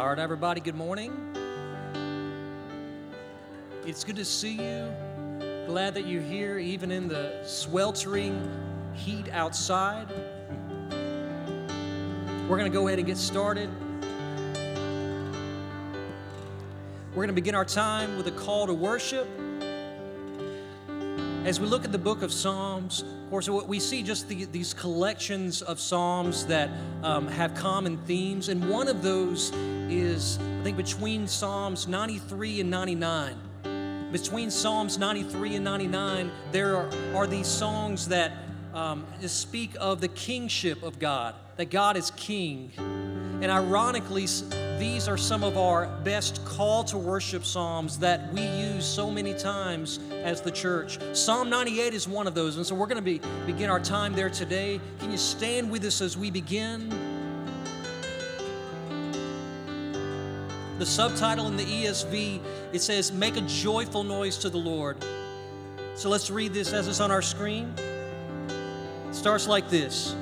[0.00, 1.12] All right, everybody, good morning.
[3.84, 4.90] It's good to see you.
[5.66, 8.50] Glad that you're here, even in the sweltering
[8.94, 10.08] heat outside.
[12.48, 13.68] We're going to go ahead and get started.
[17.10, 19.28] We're going to begin our time with a call to worship.
[21.44, 24.74] As we look at the book of Psalms, of course, we see just the, these
[24.74, 26.68] collections of Psalms that
[27.02, 29.50] um, have common themes, and one of those
[29.88, 33.36] is, I think, between Psalms 93 and 99.
[34.12, 38.32] Between Psalms 93 and 99, there are, are these songs that
[38.74, 42.70] um, speak of the kingship of God, that God is king.
[42.76, 44.26] And ironically,
[44.80, 49.34] these are some of our best call to worship psalms that we use so many
[49.34, 50.98] times as the church.
[51.14, 54.14] Psalm 98 is one of those, and so we're going to be, begin our time
[54.14, 54.80] there today.
[54.98, 56.88] Can you stand with us as we begin?
[60.78, 62.40] The subtitle in the ESV
[62.72, 64.96] it says, "Make a joyful noise to the Lord."
[65.94, 67.74] So let's read this as it's on our screen.
[69.10, 70.14] It starts like this.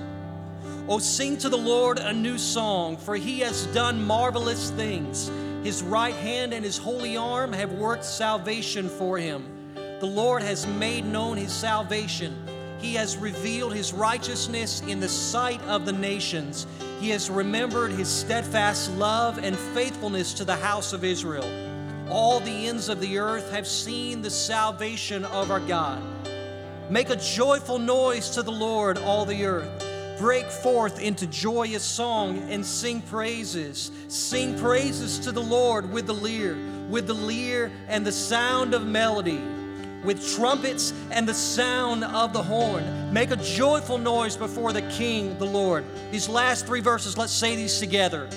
[0.91, 5.31] Oh, sing to the Lord a new song, for he has done marvelous things.
[5.63, 9.45] His right hand and his holy arm have worked salvation for him.
[9.75, 12.35] The Lord has made known his salvation.
[12.81, 16.67] He has revealed his righteousness in the sight of the nations.
[17.01, 21.51] He has remembered his steadfast love and faithfulness to the house of Israel.
[22.09, 26.03] All the ends of the earth have seen the salvation of our God.
[26.89, 29.85] Make a joyful noise to the Lord, all the earth.
[30.19, 33.93] Break forth into joyous song and sing praises.
[34.09, 36.57] Sing praises to the Lord with the lyre,
[36.89, 39.41] with the lyre and the sound of melody,
[40.03, 43.13] with trumpets and the sound of the horn.
[43.13, 45.85] Make a joyful noise before the King, the Lord.
[46.11, 48.29] These last three verses, let's say these together.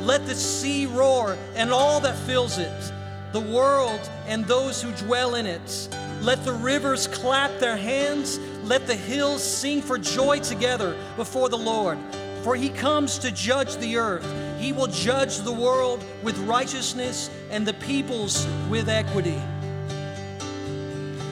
[0.00, 2.92] Let the sea roar and all that fills it,
[3.32, 5.88] the world and those who dwell in it.
[6.20, 8.38] Let the rivers clap their hands.
[8.68, 11.98] Let the hills sing for joy together before the Lord.
[12.42, 14.26] For he comes to judge the earth.
[14.60, 19.40] He will judge the world with righteousness and the peoples with equity.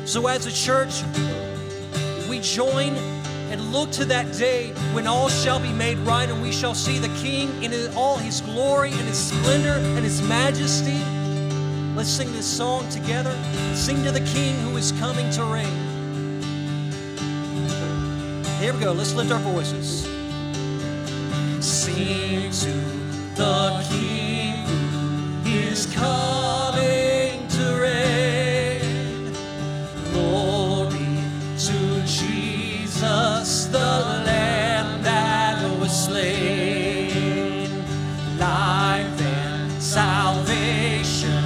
[0.07, 1.03] So, as a church,
[2.27, 2.95] we join
[3.53, 6.99] and look to that day when all shall be made right and we shall see
[6.99, 10.99] the King in all his glory and his splendor and his majesty.
[11.95, 13.37] Let's sing this song together.
[13.75, 15.96] Sing to the King who is coming to reign.
[18.61, 18.93] Here we go.
[18.93, 20.05] Let's lift our voices.
[21.61, 22.73] Sing to
[23.37, 24.65] the King
[25.45, 29.35] who is coming to reign.
[30.13, 31.21] Glory
[31.59, 33.79] to Jesus, the
[34.25, 37.71] Lamb that was slain.
[38.39, 41.45] Life and salvation,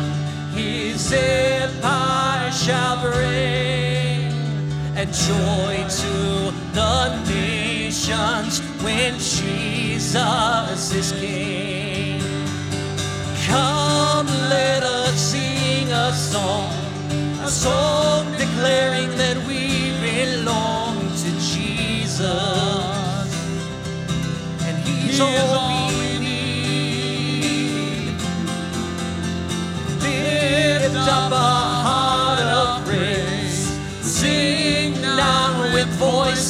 [0.54, 4.32] His empire shall bring,
[4.96, 6.39] and joy to
[6.72, 12.20] the nations when Jesus is King.
[13.46, 16.72] Come, let us sing a song,
[17.42, 22.28] a song declaring that we belong to Jesus,
[24.66, 25.79] and He's all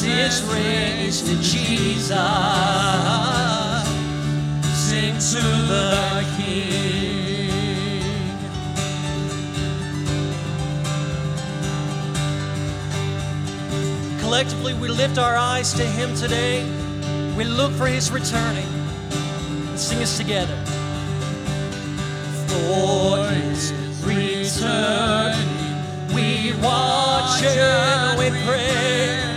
[0.00, 2.08] voices raised to Jesus.
[4.74, 7.50] Sing to the King.
[14.20, 16.64] Collectively, we lift our eyes to Him today.
[17.36, 18.68] We look for His returning.
[19.70, 20.56] Let's sing this together.
[22.46, 23.72] For His
[24.02, 25.48] returning,
[26.14, 29.29] we watch and we pray.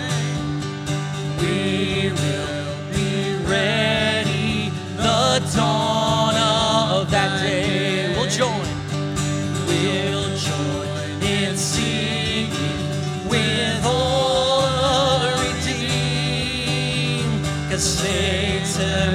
[18.84, 19.13] Satan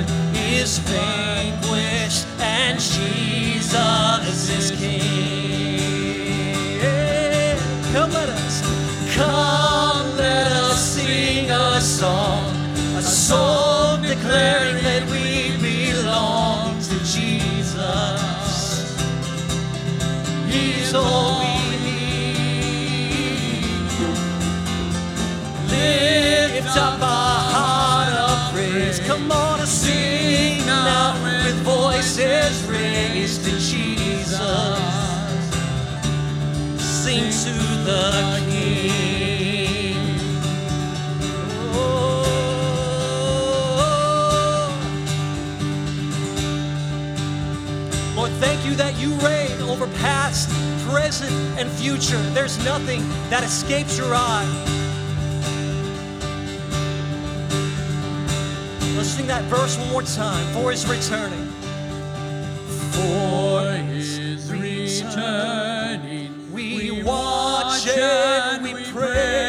[49.08, 50.50] you reign over past,
[50.88, 52.20] present, and future.
[52.34, 53.00] There's nothing
[53.30, 54.46] that escapes your eye.
[58.96, 60.44] Let's sing that verse one more time.
[60.52, 61.46] For his returning.
[62.92, 69.47] For his returning, We watch and we pray.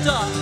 [0.00, 0.34] Lift up.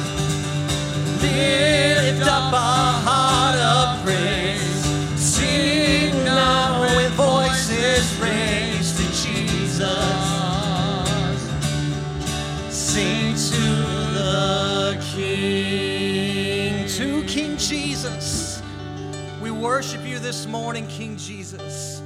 [1.21, 2.57] Lift up a
[3.03, 4.85] heart of praise.
[5.21, 9.83] Sing now with voices raised to Jesus.
[12.71, 13.63] Sing to
[14.15, 18.63] the King, to King Jesus.
[19.43, 22.01] We worship you this morning, King Jesus.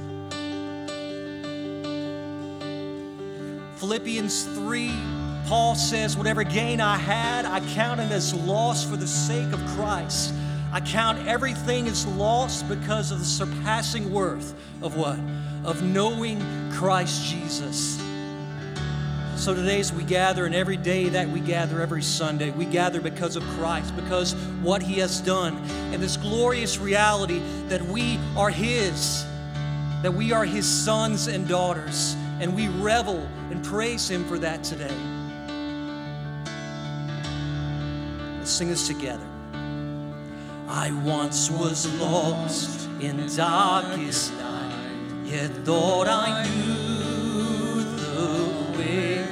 [3.75, 4.89] Philippians 3,
[5.47, 10.33] Paul says, Whatever gain I had, I counted as loss for the sake of Christ.
[10.71, 15.19] I count everything as lost because of the surpassing worth of what?
[15.63, 16.41] Of knowing
[16.71, 18.01] Christ Jesus.
[19.35, 23.01] So today, as we gather, and every day that we gather, every Sunday, we gather
[23.01, 25.57] because of Christ, because what He has done,
[25.91, 29.25] and this glorious reality that we are His,
[30.01, 34.63] that we are His sons and daughters, and we revel and praise Him for that
[34.63, 34.95] today.
[38.43, 39.25] Let's sing this together.
[40.67, 49.25] I once was lost in darkest night, yet thought I knew the way.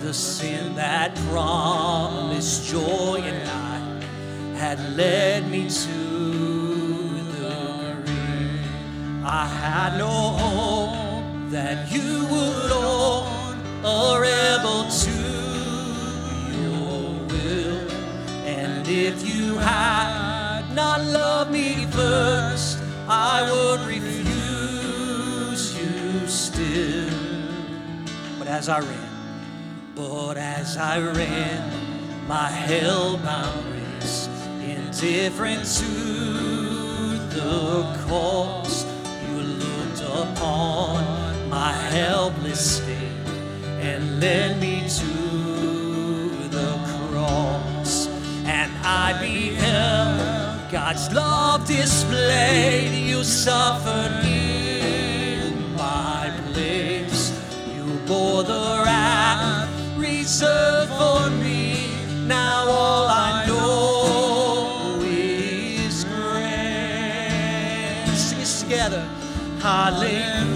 [0.00, 5.98] The sin that promised joy and light had led me to
[7.40, 9.24] the grave.
[9.24, 15.21] I had no hope that you would own a rebel to
[19.62, 22.78] had not loved me first,
[23.08, 27.10] I would refuse you still.
[28.38, 29.10] But as I ran,
[29.94, 34.28] but as I ran my hell-bound race,
[34.64, 35.90] indifferent to
[37.36, 38.84] the cause,
[39.28, 43.12] you looked upon my helpless state
[43.80, 45.31] and led me to
[48.94, 52.92] I beheld God's love displayed.
[52.92, 57.32] You suffered in my place.
[57.74, 61.88] You bore the wrath reserved for me.
[62.26, 66.60] Now all I know is grace.
[68.28, 69.08] Sing this together.
[69.60, 70.51] Hallelujah.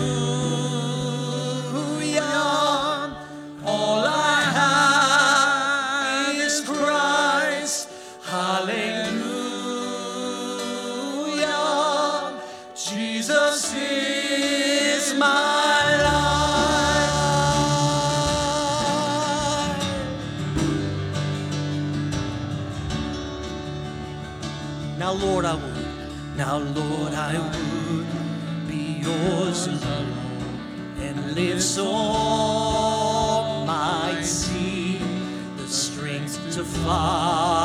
[26.46, 30.12] Now, Lord, I would be yours alone
[31.00, 31.92] and live so
[33.66, 34.98] might see
[35.56, 37.55] the strength to follow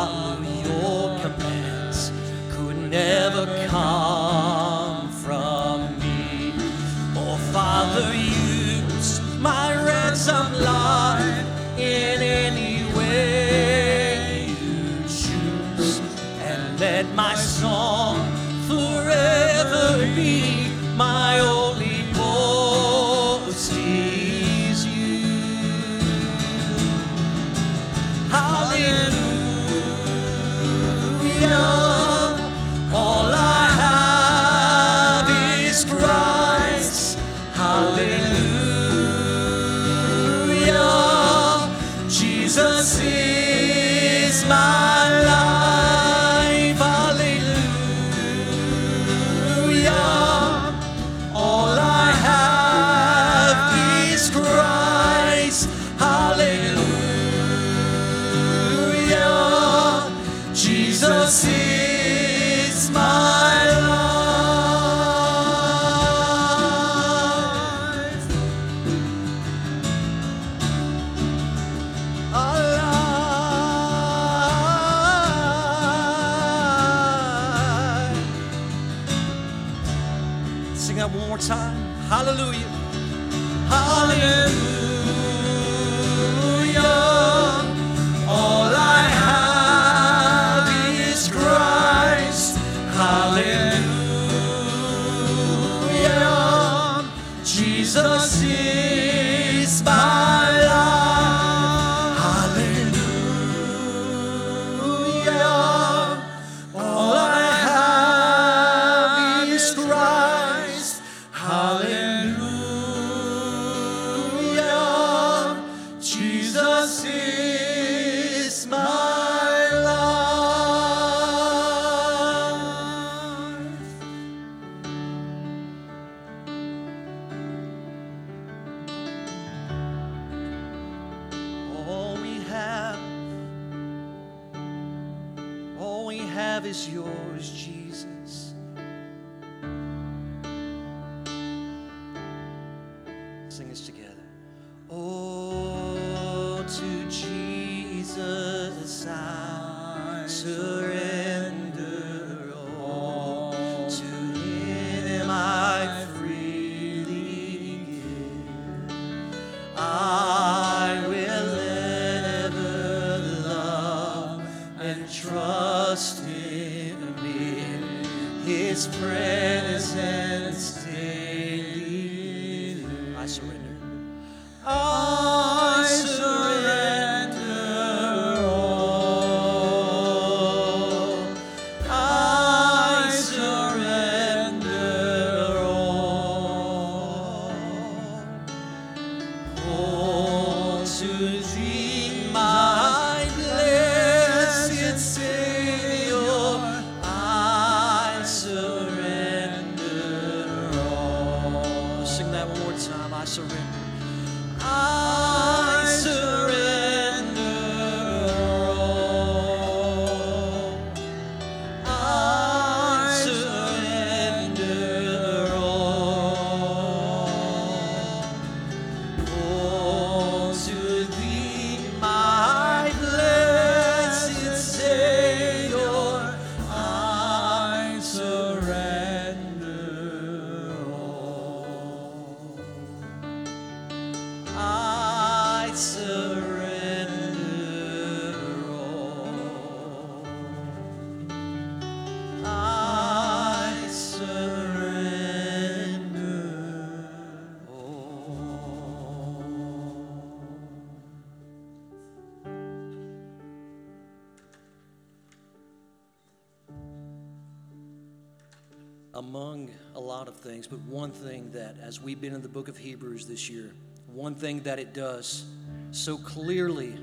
[260.22, 263.26] lot of things, but one thing that, as we've been in the book of Hebrews
[263.26, 263.74] this year,
[264.14, 265.46] one thing that it does
[265.90, 266.94] so clearly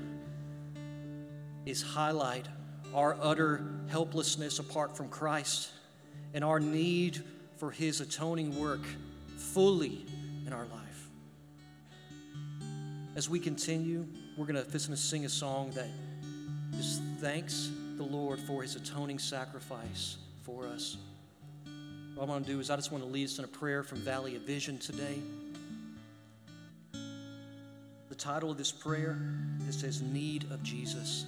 [1.65, 2.47] is highlight
[2.95, 5.69] our utter helplessness apart from Christ
[6.33, 7.21] and our need
[7.57, 8.85] for His atoning work
[9.35, 10.05] fully
[10.47, 11.09] in our life.
[13.17, 14.07] As we continue,
[14.37, 15.89] we're going to sing a song that
[16.77, 20.95] just thanks the Lord for His atoning sacrifice for us.
[22.19, 23.81] What I want to do is I just want to lead us in a prayer
[23.81, 25.19] from Valley of Vision today.
[28.09, 29.17] The title of this prayer
[29.65, 31.25] it says "Need of Jesus."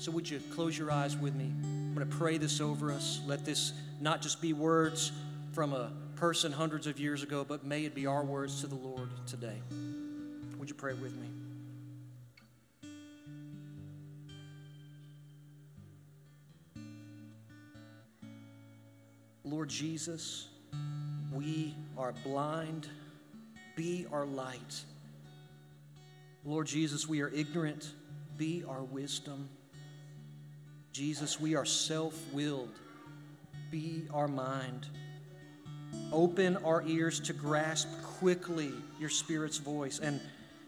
[0.00, 1.44] So would you close your eyes with me?
[1.62, 3.20] I'm going to pray this over us.
[3.28, 5.12] Let this not just be words
[5.52, 8.74] from a person hundreds of years ago, but may it be our words to the
[8.74, 9.62] Lord today.
[10.58, 11.28] Would you pray with me?
[19.50, 20.48] Lord Jesus,
[21.32, 22.86] we are blind.
[23.76, 24.84] Be our light.
[26.44, 27.92] Lord Jesus, we are ignorant.
[28.36, 29.48] Be our wisdom.
[30.92, 32.78] Jesus, we are self willed.
[33.70, 34.86] Be our mind.
[36.12, 37.88] Open our ears to grasp
[38.18, 40.20] quickly your Spirit's voice and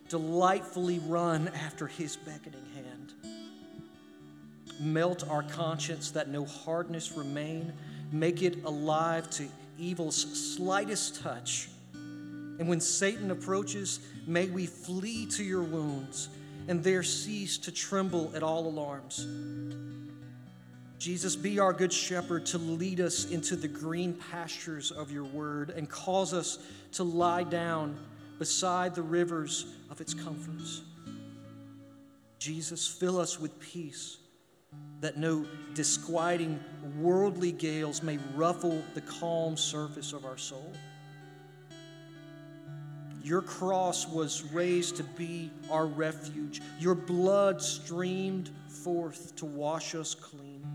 [0.08, 3.12] delightfully run after his beckoning hand.
[4.80, 7.74] Melt our conscience that no hardness remain.
[8.12, 9.46] Make it alive to
[9.78, 10.16] evil's
[10.56, 11.68] slightest touch.
[11.94, 16.28] And when Satan approaches, may we flee to your wounds
[16.68, 19.26] and there cease to tremble at all alarms.
[20.98, 25.70] Jesus, be our good shepherd to lead us into the green pastures of your word
[25.70, 26.58] and cause us
[26.92, 27.98] to lie down
[28.38, 30.82] beside the rivers of its comforts.
[32.38, 34.18] Jesus, fill us with peace
[35.00, 36.60] that no disquieting
[36.98, 40.72] worldly gales may ruffle the calm surface of our soul.
[43.22, 46.62] Your cross was raised to be our refuge.
[46.78, 50.66] Your blood streamed forth to wash us clean.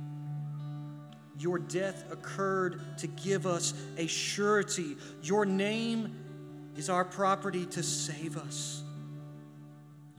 [1.38, 4.96] Your death occurred to give us a surety.
[5.24, 6.15] Your name
[6.77, 8.84] is our property to save us.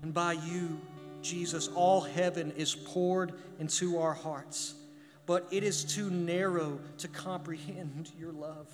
[0.03, 0.81] And by you,
[1.26, 4.75] Jesus, all heaven is poured into our hearts,
[5.26, 8.68] but it is too narrow to comprehend your love.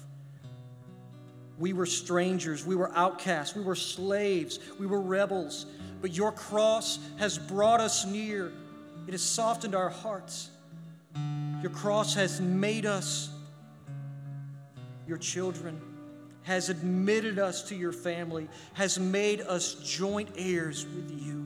[1.59, 5.67] We were strangers, we were outcasts, we were slaves, we were rebels,
[6.01, 8.53] but your cross has brought us near.
[9.07, 10.51] It has softened our hearts.
[11.63, 13.31] Your cross has made us
[15.07, 15.81] your children,
[16.43, 21.42] has admitted us to your family, has made us joint heirs with you.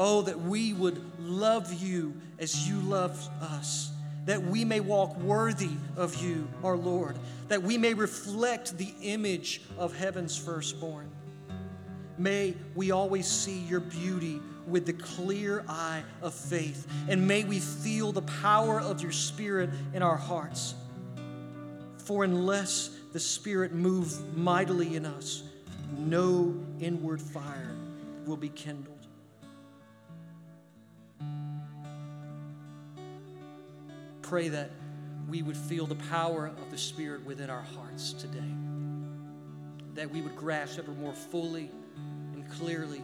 [0.00, 3.90] Oh, that we would love you as you love us,
[4.26, 9.60] that we may walk worthy of you, our Lord, that we may reflect the image
[9.76, 11.10] of heaven's firstborn.
[12.16, 17.58] May we always see your beauty with the clear eye of faith, and may we
[17.58, 20.76] feel the power of your Spirit in our hearts.
[22.04, 25.42] For unless the Spirit move mightily in us,
[25.96, 27.74] no inward fire
[28.26, 28.97] will be kindled.
[34.28, 34.70] Pray that
[35.26, 38.52] we would feel the power of the Spirit within our hearts today,
[39.94, 41.70] that we would grasp ever more fully
[42.34, 43.02] and clearly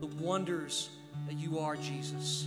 [0.00, 0.88] the wonders
[1.26, 2.46] that you are, Jesus.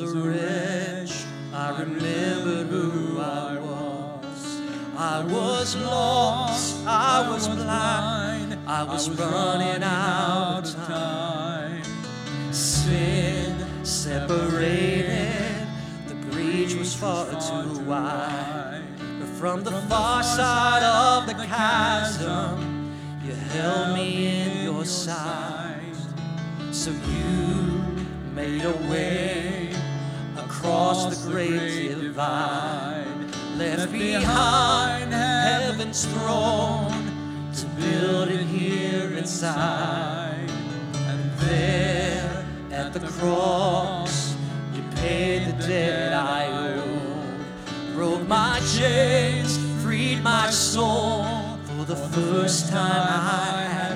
[0.00, 1.24] Was a wretch.
[1.52, 4.60] I remembered who I was.
[4.96, 6.86] I was lost.
[6.86, 8.56] I was blind.
[8.66, 11.82] I was running out of time.
[12.52, 15.66] Sin separated.
[16.06, 18.84] The breach was far too wide.
[19.18, 22.92] But from the far side of the chasm,
[23.24, 25.96] you held me in your sight.
[26.70, 27.58] So you
[28.32, 29.17] made a way
[30.68, 33.06] across the great divide,
[33.56, 40.50] left behind heaven's throne to build it here inside.
[40.94, 44.36] And there at the cross,
[44.74, 51.24] you paid the debt I owed, broke my chains, freed my soul.
[51.64, 53.87] For the first time I had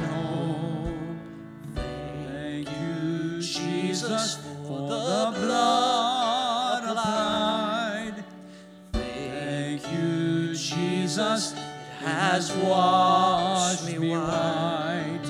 [12.32, 15.20] has washed me white.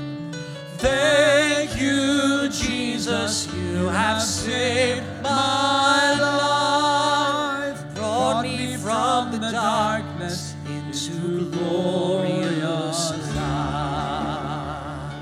[0.79, 13.11] Thank you, Jesus, you have saved my life, brought me from the darkness into glorious
[13.35, 15.13] light.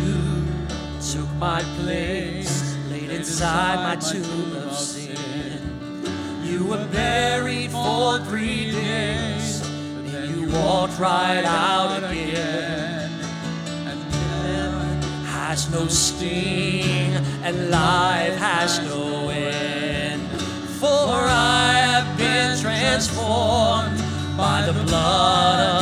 [0.00, 0.16] You
[1.12, 4.51] took my place, laid inside my tomb.
[6.52, 9.62] You were buried for three days,
[10.12, 13.10] then you walked right out again.
[13.88, 20.20] And death has no sting, and life has no end.
[20.78, 23.96] For I have been transformed
[24.36, 25.81] by the blood of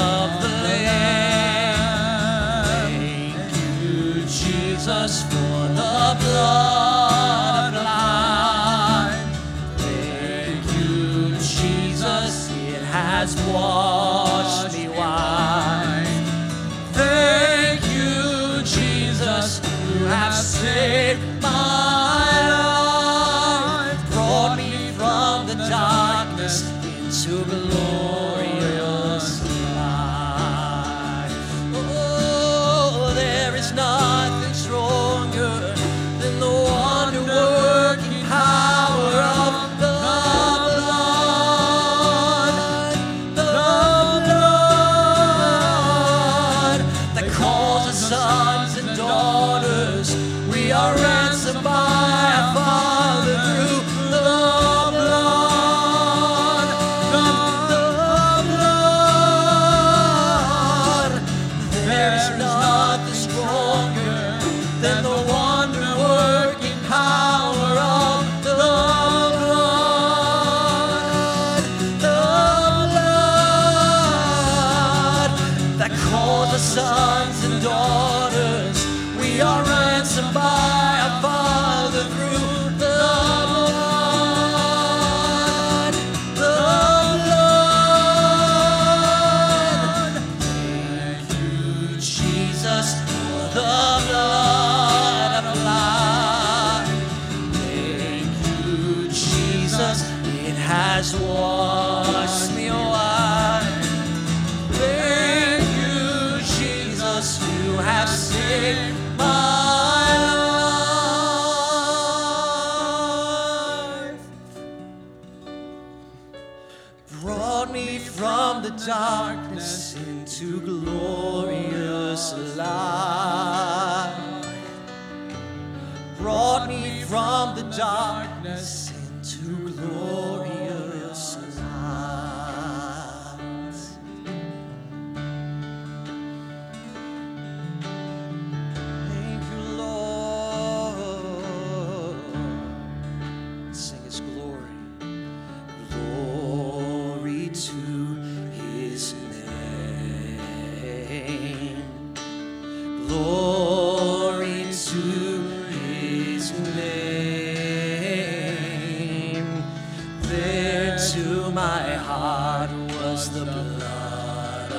[161.60, 164.70] my heart was the blood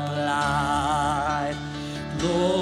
[0.00, 1.56] applied.
[2.18, 2.59] Glory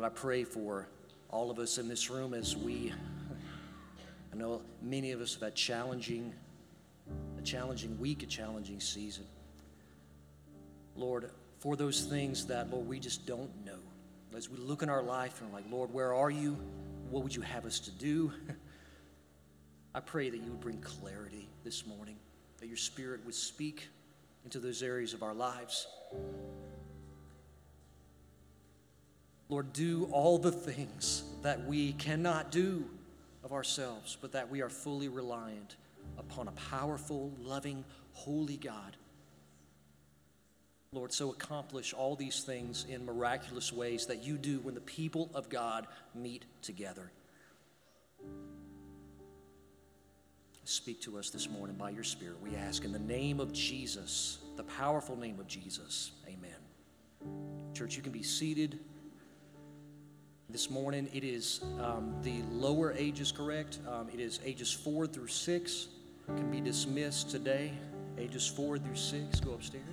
[0.00, 0.86] Lord, I pray for
[1.28, 2.90] all of us in this room as we,
[4.32, 6.32] I know many of us have had challenging,
[7.38, 9.24] a challenging week, a challenging season.
[10.96, 13.76] Lord, for those things that, Lord, we just don't know.
[14.34, 16.56] As we look in our life and like, Lord, where are you?
[17.10, 18.32] What would you have us to do?
[19.94, 22.16] I pray that you would bring clarity this morning,
[22.60, 23.86] that your spirit would speak
[24.46, 25.86] into those areas of our lives.
[29.50, 32.88] Lord, do all the things that we cannot do
[33.42, 35.74] of ourselves, but that we are fully reliant
[36.18, 38.96] upon a powerful, loving, holy God.
[40.92, 45.30] Lord, so accomplish all these things in miraculous ways that you do when the people
[45.34, 47.10] of God meet together.
[50.64, 54.38] Speak to us this morning by your Spirit, we ask in the name of Jesus,
[54.56, 56.12] the powerful name of Jesus.
[56.28, 57.72] Amen.
[57.74, 58.78] Church, you can be seated.
[60.52, 63.78] This morning, it is um, the lower ages, correct?
[63.88, 65.86] Um, it is ages four through six.
[66.26, 67.72] Can be dismissed today.
[68.18, 69.84] Ages four through six, go upstairs.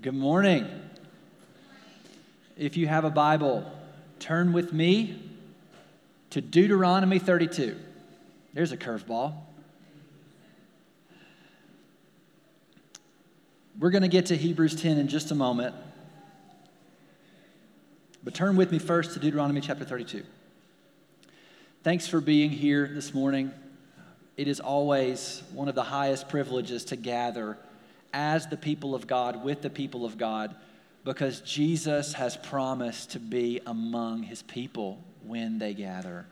[0.00, 0.64] Good morning.
[2.56, 3.68] If you have a Bible,
[4.20, 5.20] turn with me
[6.30, 7.76] to Deuteronomy 32.
[8.54, 9.34] There's a curveball.
[13.76, 15.74] We're going to get to Hebrews 10 in just a moment.
[18.22, 20.22] But turn with me first to Deuteronomy chapter 32.
[21.82, 23.50] Thanks for being here this morning.
[24.36, 27.58] It is always one of the highest privileges to gather
[28.12, 30.54] as the people of God, with the people of God,
[31.04, 36.26] because Jesus has promised to be among his people when they gather.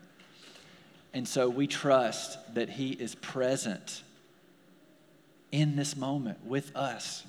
[1.13, 4.03] And so we trust that he is present
[5.51, 7.23] in this moment with us.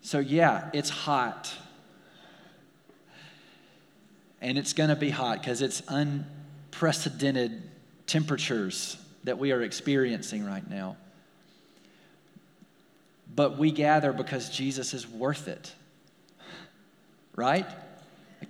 [0.00, 1.52] So, yeah, it's hot.
[4.40, 7.62] And it's going to be hot because it's unprecedented
[8.06, 10.96] temperatures that we are experiencing right now
[13.38, 15.72] but we gather because Jesus is worth it.
[17.36, 17.66] Right?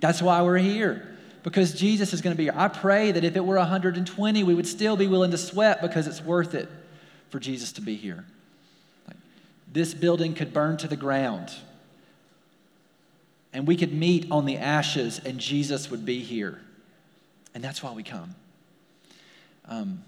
[0.01, 1.15] That's why we're here.
[1.43, 2.55] Because Jesus is going to be here.
[2.57, 6.07] I pray that if it were 120, we would still be willing to sweat because
[6.07, 6.71] it's worth it
[7.29, 8.25] for Jesus to be here.
[9.07, 9.19] Like,
[9.71, 11.53] this building could burn to the ground,
[13.53, 16.63] and we could meet on the ashes, and Jesus would be here.
[17.55, 18.35] And that's why we come.
[19.67, 20.03] Um,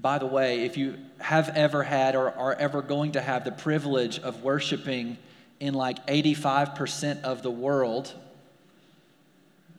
[0.00, 3.50] by the way, if you have ever had or are ever going to have the
[3.50, 5.18] privilege of worshiping
[5.58, 8.14] in like 85% of the world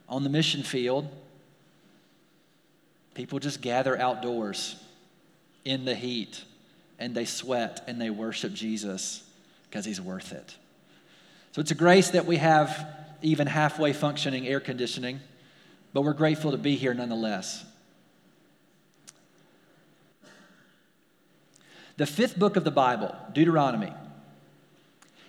[0.09, 1.07] on the mission field,
[3.13, 4.75] people just gather outdoors
[5.63, 6.43] in the heat
[6.99, 9.23] and they sweat and they worship Jesus
[9.69, 10.55] because he's worth it.
[11.53, 12.87] So it's a grace that we have
[13.21, 15.21] even halfway functioning air conditioning,
[15.93, 17.63] but we're grateful to be here nonetheless.
[21.99, 23.91] The fifth book of the Bible, Deuteronomy,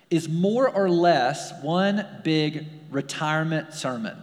[0.09, 4.15] is more or less one big retirement sermon.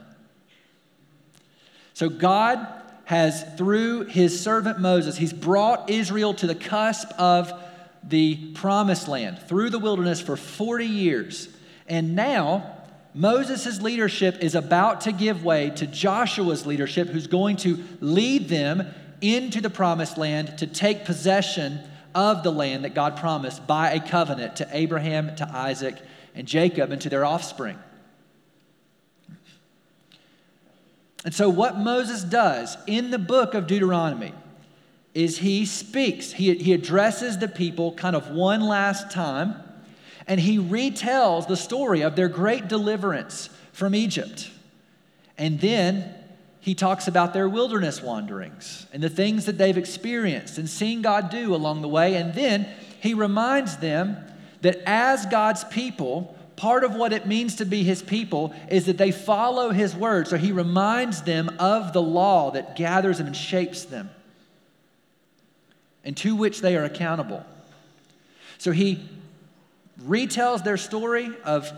[1.92, 2.66] So God
[3.04, 7.52] has, through his servant Moses, he's brought Israel to the cusp of
[8.02, 11.50] the promised land through the wilderness for 40 years.
[11.86, 12.78] And now,
[13.12, 18.86] Moses' leadership is about to give way to Joshua's leadership, who's going to lead them
[19.20, 21.80] into the promised land to take possession
[22.18, 25.94] of the land that God promised by a covenant to Abraham, to Isaac,
[26.34, 27.78] and Jacob, and to their offspring.
[31.24, 34.32] And so, what Moses does in the book of Deuteronomy
[35.14, 39.54] is he speaks, he, he addresses the people kind of one last time,
[40.26, 44.50] and he retells the story of their great deliverance from Egypt.
[45.36, 46.14] And then
[46.68, 51.30] he talks about their wilderness wanderings and the things that they've experienced and seen God
[51.30, 52.16] do along the way.
[52.16, 52.68] And then
[53.00, 54.18] he reminds them
[54.60, 58.98] that as God's people, part of what it means to be his people is that
[58.98, 60.28] they follow his word.
[60.28, 64.10] So he reminds them of the law that gathers them and shapes them
[66.04, 67.46] and to which they are accountable.
[68.58, 69.08] So he
[70.04, 71.72] retells their story of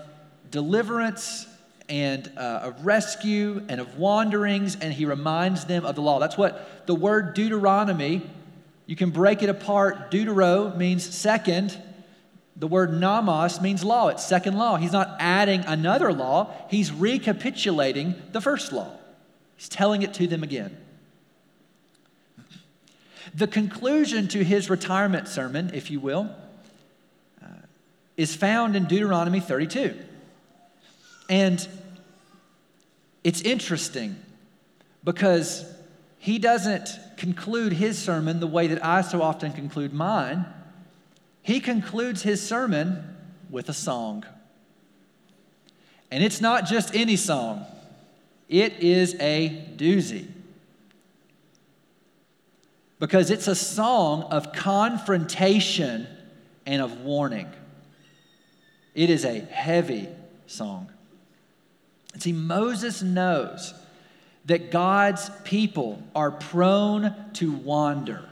[0.50, 1.46] deliverance
[1.90, 6.20] and uh, of rescue and of wanderings, and he reminds them of the law.
[6.20, 8.22] That's what the word Deuteronomy,
[8.86, 10.10] you can break it apart.
[10.10, 11.76] Deutero means second.
[12.56, 14.08] The word nomos means law.
[14.08, 14.76] It's second law.
[14.76, 18.92] He's not adding another law, he's recapitulating the first law.
[19.56, 20.76] He's telling it to them again.
[23.34, 26.34] The conclusion to his retirement sermon, if you will,
[27.42, 27.46] uh,
[28.16, 29.94] is found in Deuteronomy 32.
[31.30, 31.66] And
[33.22, 34.16] it's interesting
[35.04, 35.64] because
[36.18, 40.44] he doesn't conclude his sermon the way that I so often conclude mine.
[41.42, 43.16] He concludes his sermon
[43.48, 44.24] with a song.
[46.10, 47.64] And it's not just any song,
[48.48, 50.26] it is a doozy.
[52.98, 56.08] Because it's a song of confrontation
[56.66, 57.48] and of warning.
[58.96, 60.08] It is a heavy
[60.48, 60.90] song.
[62.18, 63.74] See, Moses knows
[64.46, 68.24] that God's people are prone to wander.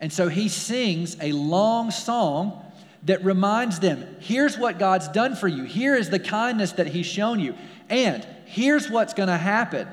[0.00, 2.60] And so he sings a long song
[3.04, 7.06] that reminds them here's what God's done for you, here is the kindness that he's
[7.06, 7.54] shown you,
[7.88, 9.88] and here's what's going to happen.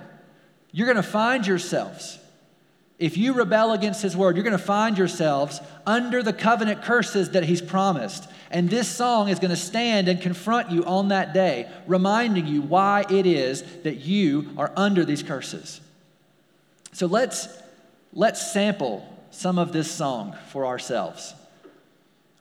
[0.72, 2.20] You're going to find yourselves
[3.02, 7.32] if you rebel against his word, you're going to find yourselves under the covenant curses
[7.32, 8.30] that he's promised.
[8.52, 12.62] And this song is going to stand and confront you on that day, reminding you
[12.62, 15.80] why it is that you are under these curses.
[16.92, 17.48] So let's,
[18.14, 21.34] let's sample some of this song for ourselves.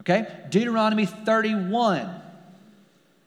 [0.01, 0.27] Okay?
[0.51, 2.11] Deuteronomy 31.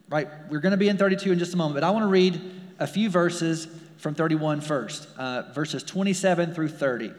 [0.09, 0.27] Right?
[0.49, 2.41] We're going to be in 32 in just a moment, but I want to read
[2.79, 7.13] a few verses from 31 first, uh, verses 27 through 30.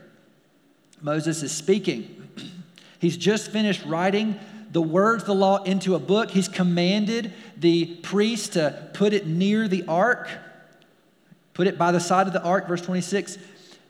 [1.00, 2.28] Moses is speaking.
[2.98, 4.38] He's just finished writing
[4.74, 6.32] the words the law into a book.
[6.32, 10.28] He's commanded the priest to put it near the ark,
[11.54, 13.38] put it by the side of the ark, verse 26,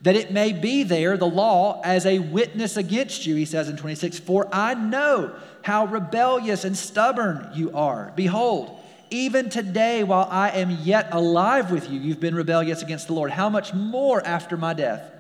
[0.03, 3.79] that it may be there, the law, as a witness against you, he says in
[3.79, 4.19] 26.
[4.19, 8.13] For I know how rebellious and stubborn you are.
[8.15, 13.15] Behold, even today, while I am yet alive with you, you've been rebellious against the
[13.15, 13.31] Lord.
[13.31, 15.14] How much more after my death?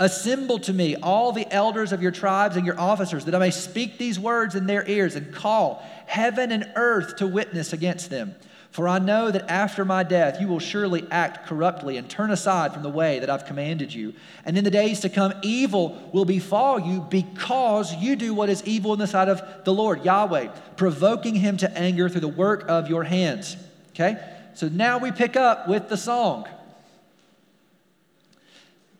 [0.00, 3.50] Assemble to me all the elders of your tribes and your officers, that I may
[3.50, 8.36] speak these words in their ears and call heaven and earth to witness against them.
[8.70, 12.72] For I know that after my death you will surely act corruptly and turn aside
[12.72, 14.14] from the way that I've commanded you.
[14.44, 18.62] And in the days to come, evil will befall you because you do what is
[18.64, 22.66] evil in the sight of the Lord, Yahweh, provoking him to anger through the work
[22.68, 23.56] of your hands.
[23.90, 24.16] Okay?
[24.54, 26.46] So now we pick up with the song.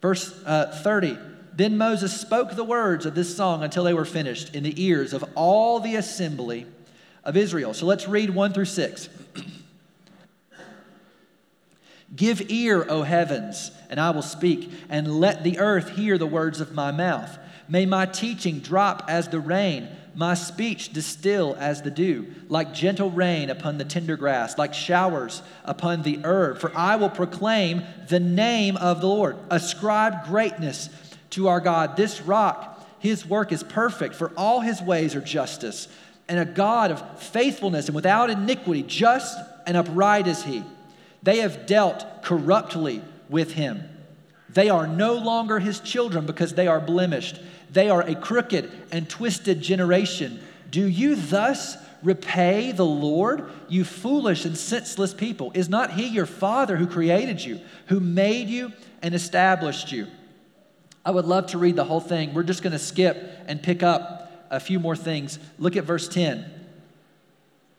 [0.01, 1.19] Verse uh, 30
[1.55, 5.13] Then Moses spoke the words of this song until they were finished in the ears
[5.13, 6.67] of all the assembly
[7.25, 7.75] of Israel.
[7.75, 9.09] So let's read 1 through 6.
[12.17, 16.61] Give ear, O heavens, and I will speak, and let the earth hear the words
[16.61, 17.39] of my mouth.
[17.69, 23.09] May my teaching drop as the rain, my speech distill as the dew, like gentle
[23.09, 26.59] rain upon the tender grass, like showers upon the herb.
[26.59, 29.37] For I will proclaim the name of the Lord.
[29.49, 30.91] Ascribe greatness
[31.31, 31.97] to our God.
[31.97, 35.87] This rock, his work is perfect, for all his ways are justice,
[36.29, 40.65] and a God of faithfulness and without iniquity, just and upright is he.
[41.23, 43.89] They have dealt corruptly with him.
[44.49, 47.39] They are no longer his children because they are blemished.
[47.71, 50.41] They are a crooked and twisted generation.
[50.71, 55.51] Do you thus repay the Lord, you foolish and senseless people?
[55.55, 60.07] Is not he your father who created you, who made you and established you?
[61.05, 62.35] I would love to read the whole thing.
[62.35, 65.39] We're just going to skip and pick up a few more things.
[65.59, 66.58] Look at verse 10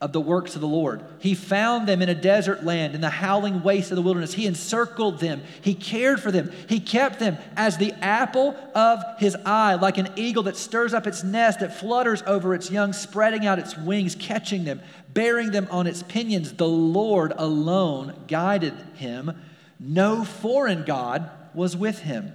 [0.01, 1.03] of the works of the Lord.
[1.19, 4.33] He found them in a desert land, in the howling waste of the wilderness.
[4.33, 5.41] He encircled them.
[5.61, 6.51] He cared for them.
[6.69, 11.05] He kept them as the apple of his eye, like an eagle that stirs up
[11.05, 14.79] its nest, that flutters over its young, spreading out its wings, catching them,
[15.13, 16.53] bearing them on its pinions.
[16.53, 19.37] The Lord alone guided him.
[19.81, 22.31] No foreign God was with him.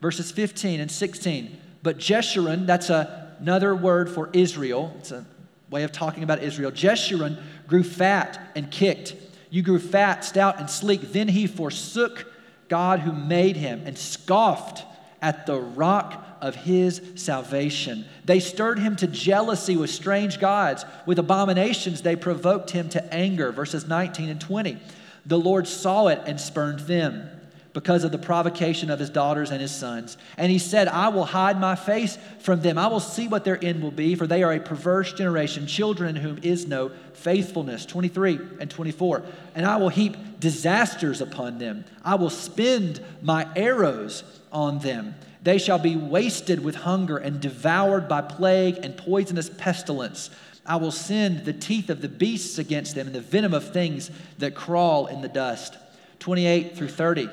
[0.00, 1.60] Verses 15 and 16.
[1.82, 4.94] But Jeshurun, that's a, another word for Israel.
[4.98, 5.26] It's a
[5.70, 6.70] way of talking about Israel.
[6.70, 9.14] Jeshurun grew fat and kicked.
[9.50, 11.12] You grew fat, stout, and sleek.
[11.12, 12.30] Then he forsook
[12.68, 14.84] God who made him and scoffed
[15.22, 18.04] at the rock of his salvation.
[18.24, 20.84] They stirred him to jealousy with strange gods.
[21.06, 23.52] With abominations, they provoked him to anger.
[23.52, 24.78] Verses 19 and 20.
[25.24, 27.30] The Lord saw it and spurned them
[27.76, 30.16] because of the provocation of his daughters and his sons.
[30.38, 32.78] And he said, I will hide my face from them.
[32.78, 36.16] I will see what their end will be, for they are a perverse generation, children
[36.16, 37.84] in whom is no faithfulness.
[37.84, 39.24] 23 and 24.
[39.54, 41.84] And I will heap disasters upon them.
[42.02, 45.14] I will spend my arrows on them.
[45.42, 50.30] They shall be wasted with hunger and devoured by plague and poisonous pestilence.
[50.64, 54.10] I will send the teeth of the beasts against them and the venom of things
[54.38, 55.76] that crawl in the dust.
[56.20, 57.28] 28 through 30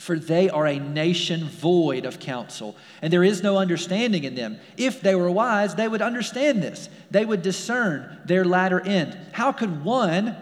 [0.00, 4.58] for they are a nation void of counsel, and there is no understanding in them.
[4.78, 6.88] If they were wise, they would understand this.
[7.10, 9.18] They would discern their latter end.
[9.32, 10.34] How could one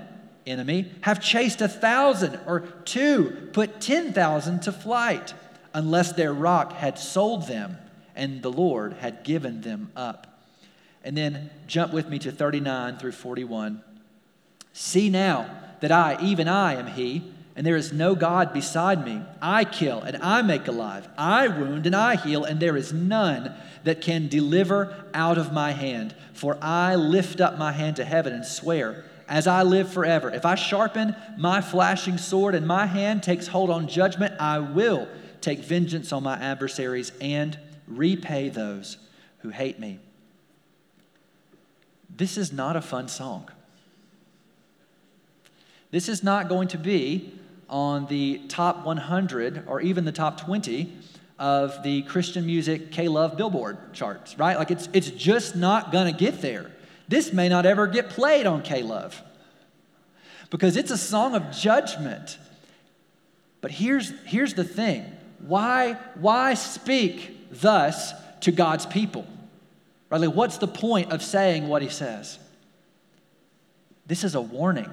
[0.47, 5.35] enemy have chased a thousand or two put 10,000 to flight
[5.75, 7.79] unless their rock had sold them
[8.15, 10.41] and the Lord had given them up?
[11.03, 13.83] And then jump with me to 39 through 41.
[14.73, 15.51] See now
[15.81, 19.21] that I, even I, am He and there is no God beside me.
[19.43, 21.09] I kill and I make alive.
[21.19, 23.53] I wound and I heal, and there is none
[23.83, 26.15] that can deliver out of my hand.
[26.35, 30.47] For I lift up my hand to heaven and swear, as I live forever, if
[30.47, 35.09] I sharpen my flashing sword and my hand takes hold on judgment, I will
[35.41, 38.99] take vengeance on my adversaries and repay those
[39.39, 39.99] who hate me.
[42.09, 43.51] This is not a fun song.
[45.91, 47.33] This is not going to be
[47.69, 50.93] on the top 100 or even the top 20
[51.39, 54.59] of the Christian music K Love Billboard charts, right?
[54.59, 56.71] Like it's, it's just not gonna get there.
[57.07, 59.23] This may not ever get played on K Love
[60.51, 62.39] because it's a song of judgment.
[63.61, 65.05] But here's, here's the thing
[65.41, 69.27] why, why speak thus to God's people?
[70.11, 70.21] Right?
[70.21, 72.39] Like, what's the point of saying what he says?
[74.07, 74.91] This is a warning.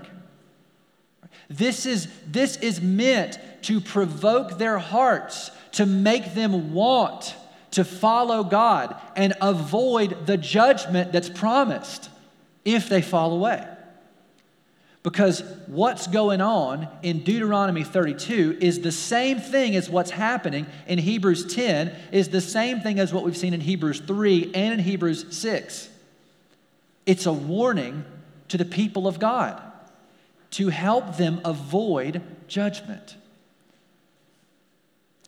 [1.49, 7.35] This is, this is meant to provoke their hearts, to make them want
[7.71, 12.09] to follow God and avoid the judgment that's promised
[12.63, 13.67] if they fall away.
[15.03, 20.97] Because what's going on in Deuteronomy 32 is the same thing as what's happening in
[20.97, 24.79] Hebrews 10, is the same thing as what we've seen in Hebrews 3 and in
[24.79, 25.89] Hebrews 6.
[27.05, 28.03] It's a warning
[28.47, 29.61] to the people of God
[30.55, 33.17] to help them avoid judgment.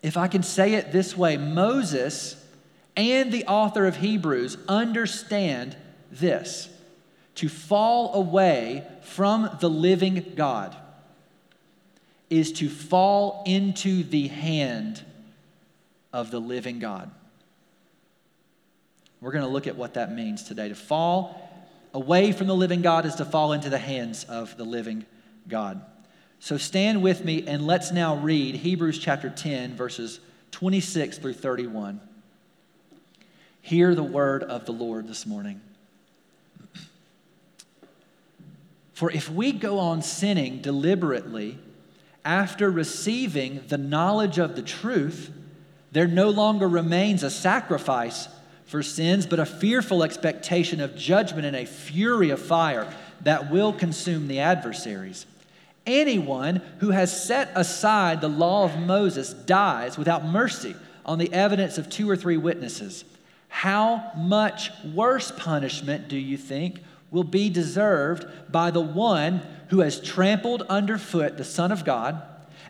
[0.02, 2.42] If I can say it this way, Moses
[2.96, 5.76] and the author of Hebrews understand
[6.10, 6.70] this
[7.36, 10.74] to fall away from the living God
[12.30, 15.04] is to fall into the hand
[16.14, 17.12] of the living God.
[19.20, 20.70] We're going to look at what that means today.
[20.70, 24.64] To fall away from the living God is to fall into the hands of the
[24.64, 25.06] living
[25.48, 25.82] God.
[26.40, 30.20] So stand with me and let's now read Hebrews chapter 10, verses
[30.52, 32.00] 26 through 31.
[33.62, 35.62] Hear the word of the Lord this morning.
[38.94, 41.60] For if we go on sinning deliberately
[42.26, 45.32] after receiving the knowledge of the truth,
[45.92, 48.28] there no longer remains a sacrifice
[48.66, 52.92] for sins, but a fearful expectation of judgment and a fury of fire
[53.22, 55.26] that will consume the adversaries.
[55.88, 60.76] Anyone who has set aside the law of Moses dies without mercy
[61.06, 63.06] on the evidence of two or three witnesses.
[63.48, 70.02] How much worse punishment do you think will be deserved by the one who has
[70.02, 72.22] trampled underfoot the Son of God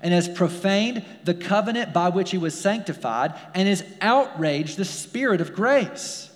[0.01, 5.41] and has profaned the covenant by which he was sanctified and has outraged the Spirit
[5.41, 6.29] of grace.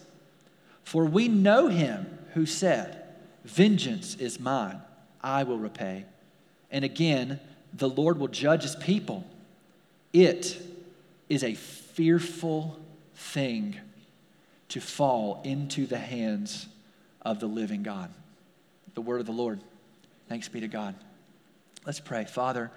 [0.84, 3.04] For we know him who said,
[3.46, 4.82] Vengeance is mine,
[5.22, 6.06] I will repay.
[6.72, 7.40] And again,
[7.74, 9.26] the Lord will judge his people.
[10.14, 10.58] It
[11.30, 12.80] is a fearful
[13.16, 13.78] thing
[14.70, 16.68] to fall into the hands
[17.22, 18.10] of the living God.
[18.94, 19.60] The word of the Lord.
[20.28, 20.96] Thanks be to God.
[21.86, 22.26] Let's pray.
[22.26, 22.72] Father,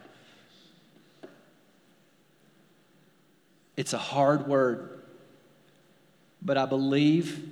[3.76, 5.00] it's a hard word,
[6.42, 7.50] but I believe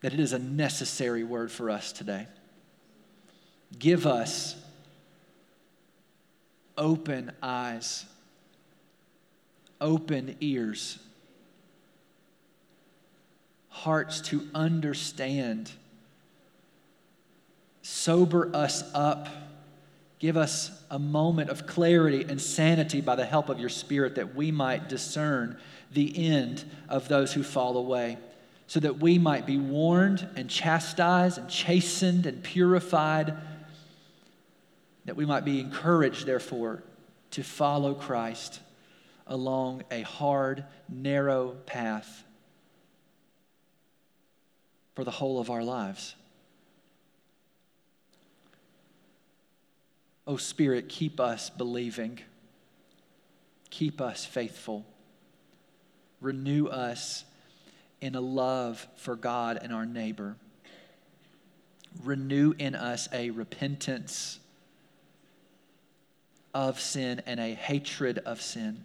[0.00, 2.26] that it is a necessary word for us today.
[3.78, 4.54] Give us
[6.76, 8.04] open eyes,
[9.80, 10.98] open ears
[13.74, 15.70] hearts to understand.
[17.82, 19.28] Sober us up.
[20.20, 24.34] Give us a moment of clarity and sanity by the help of your Spirit that
[24.34, 25.58] we might discern
[25.92, 28.16] the end of those who fall away,
[28.68, 33.36] so that we might be warned and chastised and chastened and purified,
[35.04, 36.82] that we might be encouraged, therefore,
[37.32, 38.60] to follow Christ
[39.26, 42.24] along a hard, narrow path
[44.94, 46.14] for the whole of our lives.
[50.26, 52.18] Oh, Spirit, keep us believing,
[53.70, 54.86] keep us faithful,
[56.20, 57.24] renew us
[58.00, 60.36] in a love for God and our neighbor.
[62.02, 64.40] Renew in us a repentance
[66.54, 68.84] of sin and a hatred of sin.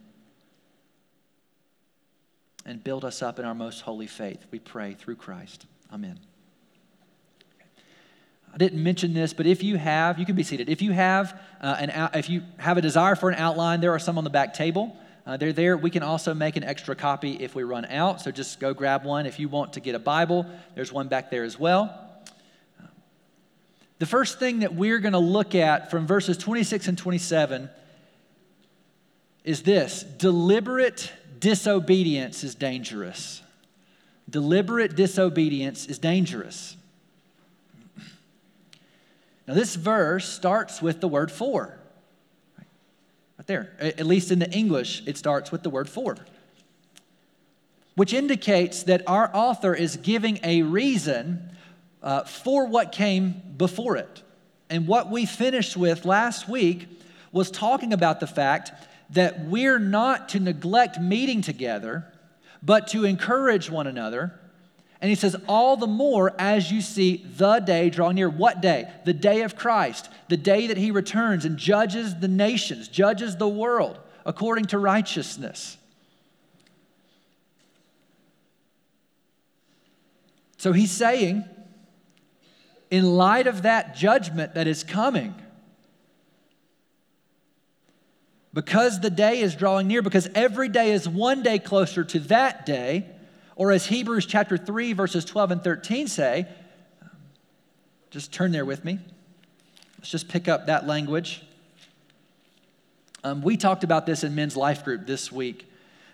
[2.66, 5.66] And build us up in our most holy faith, we pray through Christ.
[5.94, 6.20] Amen.
[8.54, 10.70] I didn't mention this, but if you have, you can be seated.
[10.70, 14.00] If you have uh, an, if you have a desire for an outline, there are
[14.00, 14.98] some on the back table.
[15.26, 15.78] Uh, they're there.
[15.78, 18.22] We can also make an extra copy if we run out.
[18.22, 19.28] So just go grab one.
[19.28, 22.09] If you want to get a Bible, there's one back there as well.
[24.00, 27.70] The first thing that we're going to look at from verses 26 and 27
[29.43, 33.41] is this deliberate disobedience is dangerous.
[34.30, 36.78] Deliberate disobedience is dangerous.
[39.47, 41.80] Now, this verse starts with the word for.
[42.58, 43.74] Right there.
[43.80, 46.16] At least in the English, it starts with the word for,
[47.95, 51.50] which indicates that our author is giving a reason
[52.02, 54.24] uh, for what came before it.
[54.70, 56.88] And what we finished with last week
[57.32, 58.72] was talking about the fact
[59.12, 62.06] that we're not to neglect meeting together,
[62.62, 64.39] but to encourage one another.
[65.02, 68.30] And he says, All the more as you see the day draw near.
[68.30, 68.91] What day?
[69.06, 73.47] The day of Christ, the day that he returns and judges the nations, judges the
[73.47, 75.78] world according to righteousness.
[80.58, 81.45] So he's saying,
[82.92, 85.36] in light of that judgment that is coming,
[88.54, 92.66] because the day is drawing near, because every day is one day closer to that
[92.66, 93.06] day,
[93.56, 96.48] or as Hebrews chapter 3, verses 12 and 13 say,
[98.10, 99.00] just turn there with me.
[99.98, 101.44] Let's just pick up that language.
[103.24, 105.69] Um, we talked about this in men's life group this week.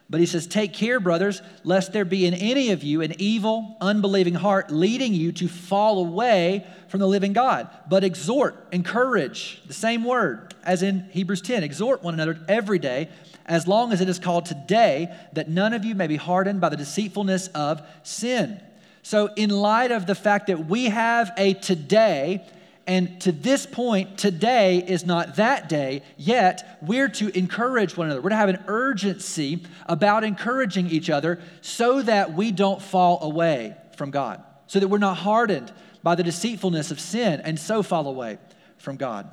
[0.09, 3.75] But he says, Take care, brothers, lest there be in any of you an evil,
[3.81, 7.69] unbelieving heart leading you to fall away from the living God.
[7.89, 13.09] But exhort, encourage, the same word as in Hebrews 10 exhort one another every day,
[13.45, 16.69] as long as it is called today, that none of you may be hardened by
[16.69, 18.59] the deceitfulness of sin.
[19.03, 22.43] So, in light of the fact that we have a today
[22.87, 28.21] and to this point, today is not that day, yet we're to encourage one another.
[28.21, 33.75] We're to have an urgency about encouraging each other so that we don't fall away
[33.97, 35.73] from God, so that we're not hardened
[36.03, 38.37] by the deceitfulness of sin and so fall away
[38.77, 39.31] from God.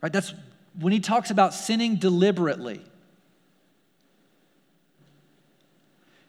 [0.00, 0.12] Right?
[0.12, 0.32] That's
[0.78, 2.82] when he talks about sinning deliberately.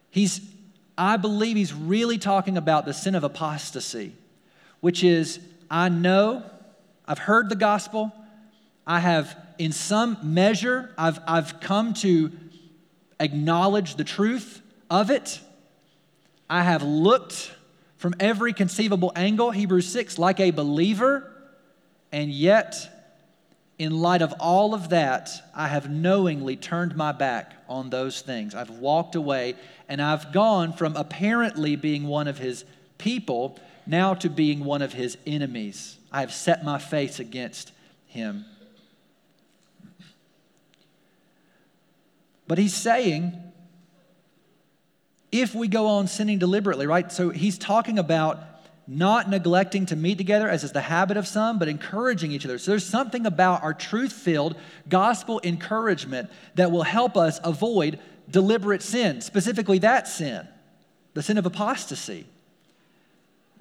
[0.09, 0.41] He's
[1.01, 4.13] I believe he's really talking about the sin of apostasy,
[4.81, 6.43] which is I know,
[7.07, 8.11] I've heard the gospel,
[8.85, 12.31] I have, in some measure, I've, I've come to
[13.19, 15.39] acknowledge the truth of it.
[16.47, 17.51] I have looked
[17.97, 21.31] from every conceivable angle, Hebrews 6, like a believer,
[22.11, 23.15] and yet
[23.79, 28.53] in light of all of that, I have knowingly turned my back on those things.
[28.53, 29.55] I've walked away
[29.87, 32.65] and I've gone from apparently being one of his
[32.97, 33.57] people
[33.87, 35.97] now to being one of his enemies.
[36.11, 37.71] I have set my face against
[38.07, 38.45] him.
[42.47, 43.41] But he's saying,
[45.31, 47.09] if we go on sinning deliberately, right?
[47.09, 48.43] So he's talking about
[48.97, 52.57] not neglecting to meet together, as is the habit of some, but encouraging each other.
[52.57, 54.57] So there's something about our truth filled
[54.89, 60.45] gospel encouragement that will help us avoid deliberate sin, specifically that sin,
[61.13, 62.25] the sin of apostasy,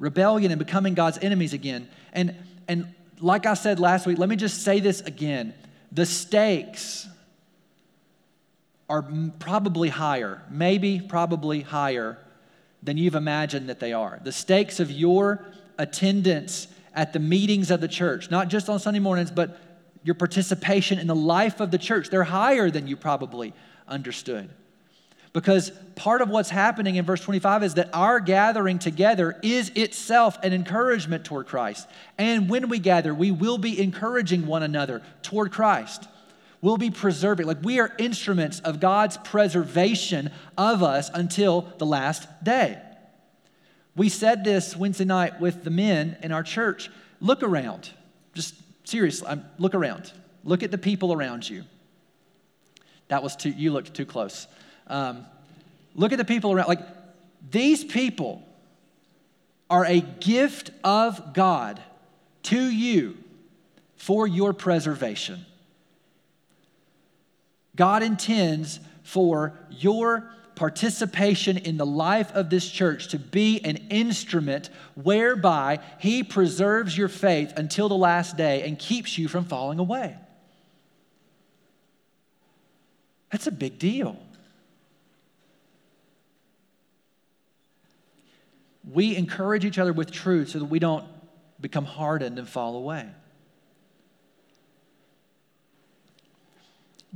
[0.01, 1.89] rebellion, and becoming God's enemies again.
[2.13, 2.35] And,
[2.67, 5.55] and like I said last week, let me just say this again
[5.93, 7.07] the stakes
[8.89, 9.09] are
[9.39, 12.19] probably higher, maybe probably higher
[12.83, 14.21] than you've imagined that they are.
[14.23, 15.45] The stakes of your
[15.79, 19.59] attendance at the meetings of the church, not just on Sunday mornings, but
[20.03, 23.53] your participation in the life of the church, they're higher than you probably
[23.87, 24.49] understood.
[25.33, 30.43] Because part of what's happening in verse 25 is that our gathering together is itself
[30.43, 31.89] an encouragement toward Christ.
[32.19, 36.09] And when we gather, we will be encouraging one another toward Christ.
[36.63, 37.47] We'll be preserving.
[37.47, 42.79] Like we are instruments of God's preservation of us until the last day.
[43.97, 46.91] We said this Wednesday night with the men in our church.
[47.21, 47.91] Look around.
[48.35, 48.55] Just
[48.85, 50.13] seriously, look around.
[50.45, 51.65] Look at the people around you.
[53.09, 54.47] That was too, you looked too close.
[54.87, 55.27] Um,
[55.95, 56.69] look at the people around.
[56.69, 56.87] Like
[57.51, 58.43] these people
[59.69, 61.83] are a gift of God
[62.45, 63.17] to you
[63.97, 65.45] for your preservation.
[67.81, 74.69] God intends for your participation in the life of this church to be an instrument
[74.97, 80.15] whereby He preserves your faith until the last day and keeps you from falling away.
[83.33, 84.19] That's a big deal.
[88.93, 91.07] We encourage each other with truth so that we don't
[91.59, 93.09] become hardened and fall away.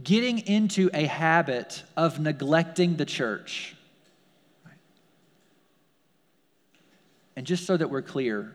[0.02, 3.76] Getting into a habit of neglecting the church.
[7.36, 8.52] And just so that we're clear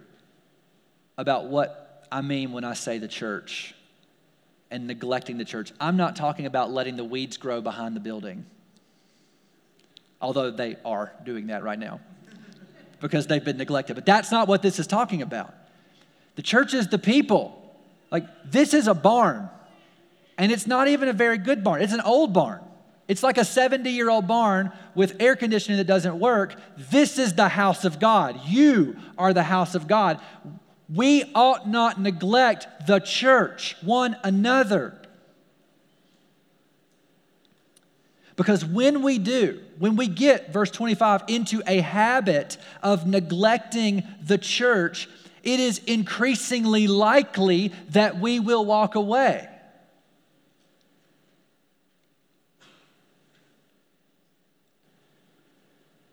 [1.17, 3.75] about what I mean when I say the church
[4.71, 8.45] and neglecting the church, I'm not talking about letting the weeds grow behind the building,
[10.21, 11.99] although they are doing that right now
[13.01, 13.95] because they've been neglected.
[13.95, 15.53] But that's not what this is talking about.
[16.35, 17.55] The church is the people.
[18.11, 19.49] Like, this is a barn.
[20.39, 22.61] And it's not even a very good barn, it's an old barn.
[23.09, 26.55] It's like a 70 year old barn with air conditioning that doesn't work.
[26.77, 28.39] This is the house of God.
[28.45, 30.21] You are the house of God.
[30.93, 34.95] We ought not neglect the church, one another.
[38.35, 44.37] Because when we do, when we get, verse 25, into a habit of neglecting the
[44.37, 45.09] church,
[45.43, 49.48] it is increasingly likely that we will walk away.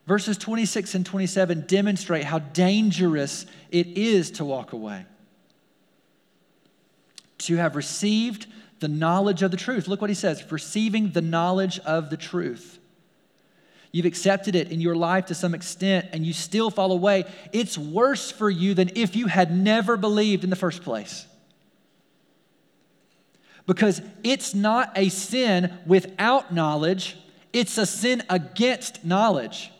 [0.07, 5.04] Verses 26 and 27 demonstrate how dangerous it is to walk away.
[7.38, 8.46] To have received
[8.78, 9.88] the knowledge of the truth.
[9.88, 12.78] Look what he says receiving the knowledge of the truth.
[13.90, 17.24] You've accepted it in your life to some extent and you still fall away.
[17.52, 21.26] It's worse for you than if you had never believed in the first place.
[23.66, 27.16] Because it's not a sin without knowledge,
[27.52, 29.72] it's a sin against knowledge.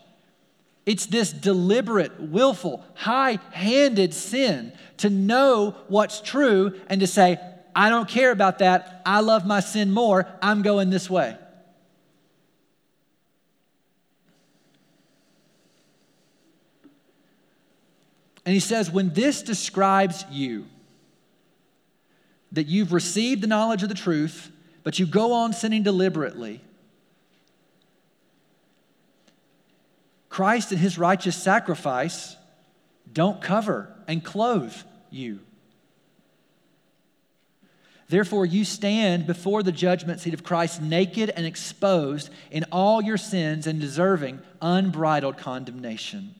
[0.87, 7.37] It's this deliberate, willful, high handed sin to know what's true and to say,
[7.75, 9.01] I don't care about that.
[9.05, 10.25] I love my sin more.
[10.41, 11.35] I'm going this way.
[18.45, 20.67] And he says, when this describes you,
[22.53, 24.51] that you've received the knowledge of the truth,
[24.83, 26.61] but you go on sinning deliberately,
[30.37, 32.35] Christ and his righteous sacrifice
[33.11, 34.75] don't cover and clothe
[35.09, 35.39] you.
[38.07, 43.17] Therefore, you stand before the judgment seat of Christ naked and exposed in all your
[43.17, 46.35] sins and deserving unbridled condemnation.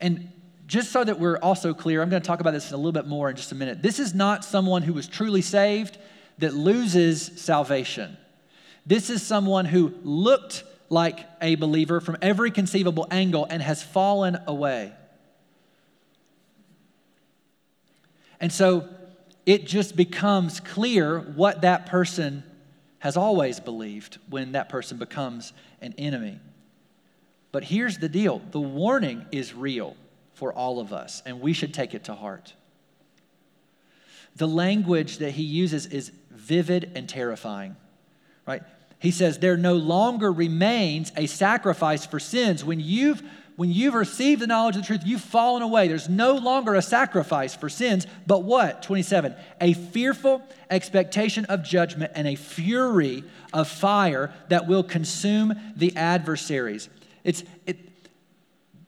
[0.00, 0.32] And
[0.66, 3.06] just so that we're also clear, I'm going to talk about this a little bit
[3.06, 3.82] more in just a minute.
[3.82, 5.98] This is not someone who was truly saved
[6.38, 8.16] that loses salvation.
[8.84, 14.38] This is someone who looked like a believer from every conceivable angle and has fallen
[14.46, 14.92] away.
[18.40, 18.88] And so
[19.46, 22.42] it just becomes clear what that person
[22.98, 26.38] has always believed when that person becomes an enemy.
[27.52, 29.96] But here's the deal the warning is real
[30.34, 32.54] for all of us, and we should take it to heart.
[34.36, 37.76] The language that he uses is vivid and terrifying
[38.46, 38.62] right?
[38.98, 42.64] He says, There no longer remains a sacrifice for sins.
[42.64, 43.22] When you've
[43.56, 45.86] when you've received the knowledge of the truth, you've fallen away.
[45.86, 48.82] There's no longer a sacrifice for sins, but what?
[48.82, 49.34] 27.
[49.60, 56.88] A fearful expectation of judgment and a fury of fire that will consume the adversaries.
[57.24, 57.78] It's, it,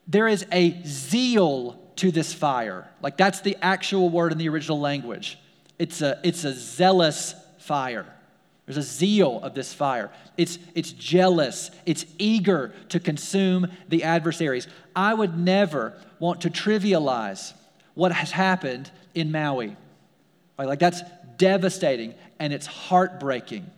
[0.08, 2.88] there is a zeal to this fire.
[3.02, 5.38] Like that's the actual word in the original language.
[5.78, 8.06] It's a, it's a zealous fire.
[8.66, 10.10] There's a zeal of this fire.
[10.36, 11.70] It's, it's jealous.
[11.84, 14.66] It's eager to consume the adversaries.
[14.96, 17.52] I would never want to trivialize
[17.94, 19.76] what has happened in Maui.
[20.58, 20.68] Right?
[20.68, 21.02] Like, that's
[21.36, 23.70] devastating and it's heartbreaking.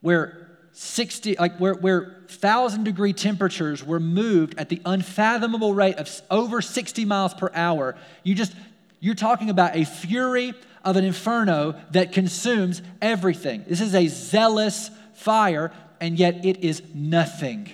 [0.00, 6.08] Where 60, like where, where thousand degree temperatures were moved at the unfathomable rate of
[6.30, 8.54] over 60 miles per hour, you just,
[9.00, 10.54] you're talking about a fury
[10.84, 13.64] of an inferno that consumes everything.
[13.66, 17.70] This is a zealous fire, and yet it is nothing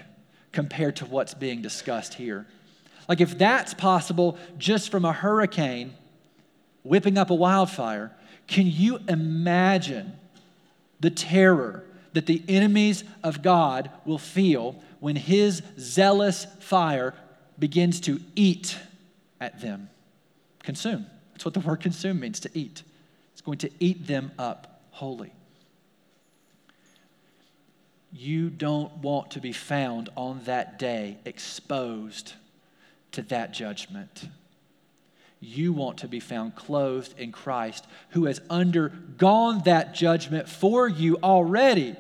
[0.53, 2.47] compared to what's being discussed here.
[3.09, 5.95] Like, if that's possible just from a hurricane
[6.83, 8.13] whipping up a wildfire,
[8.47, 10.13] can you imagine
[11.01, 11.85] the terror
[12.15, 17.15] that the enemies of God will feel when his zealous fire
[17.59, 18.79] begins to eat
[19.41, 19.91] at them?
[20.63, 21.07] Consume.
[21.33, 22.83] That's what the word consume means to eat
[23.45, 25.33] going to eat them up wholly.
[28.13, 32.35] You don't want to be found on that day exposed
[33.13, 34.29] to that judgment.
[35.41, 41.19] You want to be found clothed in Christ, who has undergone that judgment for you
[41.23, 41.97] already.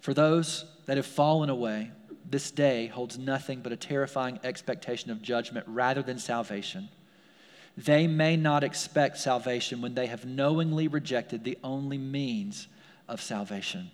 [0.00, 1.92] For those that have fallen away,
[2.30, 6.88] this day holds nothing but a terrifying expectation of judgment rather than salvation.
[7.76, 12.68] They may not expect salvation when they have knowingly rejected the only means
[13.08, 13.90] of salvation.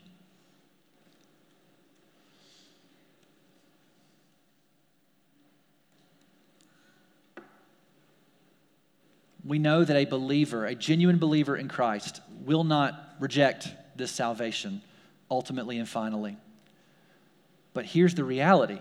[9.45, 14.83] We know that a believer, a genuine believer in Christ, will not reject this salvation
[15.31, 16.37] ultimately and finally.
[17.77, 18.79] But here's the reality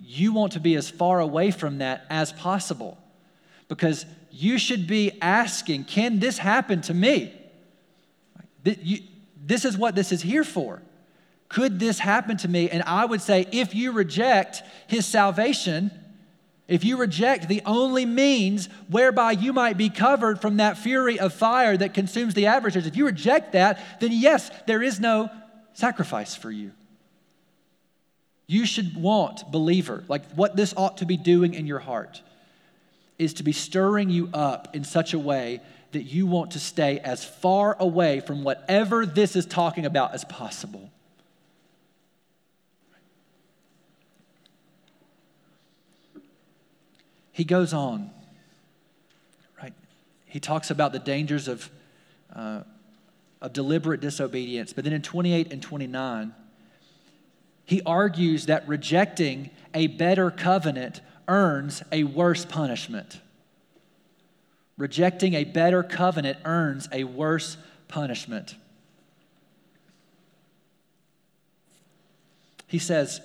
[0.00, 2.96] you want to be as far away from that as possible
[3.68, 7.34] because you should be asking, Can this happen to me?
[8.64, 10.80] This is what this is here for.
[11.50, 12.70] Could this happen to me?
[12.70, 15.90] And I would say, if you reject his salvation,
[16.66, 21.34] if you reject the only means whereby you might be covered from that fury of
[21.34, 25.28] fire that consumes the adversaries, if you reject that, then yes, there is no
[25.74, 26.72] sacrifice for you.
[28.48, 32.22] You should want, believer, like what this ought to be doing in your heart,
[33.18, 35.60] is to be stirring you up in such a way
[35.92, 40.24] that you want to stay as far away from whatever this is talking about as
[40.24, 40.90] possible.
[47.32, 48.10] He goes on,
[49.62, 49.74] right?
[50.26, 51.70] He talks about the dangers of,
[52.34, 52.62] uh,
[53.42, 54.72] of deliberate disobedience.
[54.72, 56.34] But then in 28 and 29,
[57.68, 63.20] he argues that rejecting a better covenant earns a worse punishment.
[64.78, 68.54] Rejecting a better covenant earns a worse punishment.
[72.66, 73.20] He says,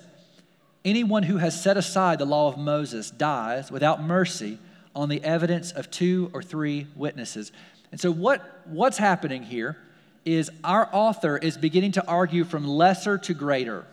[0.84, 4.58] Anyone who has set aside the law of Moses dies without mercy
[4.94, 7.50] on the evidence of two or three witnesses.
[7.90, 9.78] And so, what, what's happening here
[10.26, 13.86] is our author is beginning to argue from lesser to greater.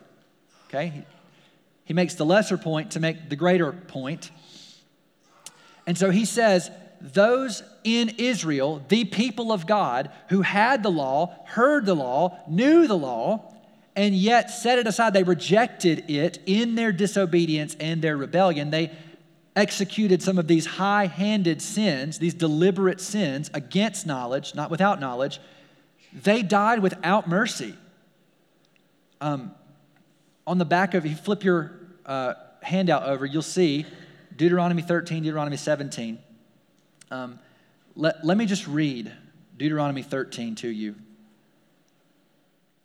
[0.72, 1.04] Okay?
[1.84, 4.32] He makes the lesser point to make the greater point.
[5.86, 11.36] And so he says, those in Israel, the people of God who had the law,
[11.48, 13.54] heard the law, knew the law,
[13.96, 15.14] and yet set it aside.
[15.14, 18.70] They rejected it in their disobedience and their rebellion.
[18.70, 18.92] They
[19.56, 25.42] executed some of these high handed sins, these deliberate sins against knowledge, not without knowledge.
[26.14, 27.76] They died without mercy.
[29.20, 29.54] Um,
[30.52, 31.72] on the back of, if you flip your
[32.06, 33.86] uh, handout over, you'll see
[34.36, 36.20] Deuteronomy 13, Deuteronomy 17.
[37.10, 37.40] Um,
[37.96, 39.14] let, let me just read
[39.56, 40.96] Deuteronomy 13 to you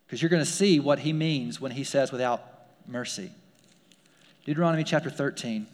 [0.06, 2.44] because you're going to see what he means when he says without
[2.86, 3.32] mercy.
[4.44, 5.66] Deuteronomy chapter 13.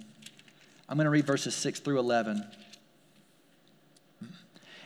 [0.89, 2.43] I'm going to read verses 6 through 11.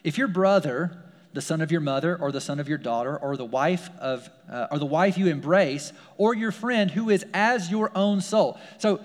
[0.02, 1.04] If your brother,
[1.36, 4.28] the son of your mother, or the son of your daughter, or the wife of,
[4.50, 8.58] uh, or the wife you embrace, or your friend who is as your own soul.
[8.78, 9.00] So,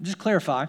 [0.00, 0.66] just clarify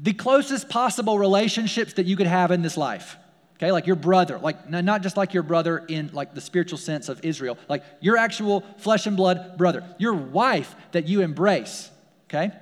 [0.00, 3.16] the closest possible relationships that you could have in this life
[3.56, 7.08] okay like your brother like not just like your brother in like the spiritual sense
[7.08, 11.90] of israel like your actual flesh and blood brother your wife that you embrace
[12.28, 12.52] okay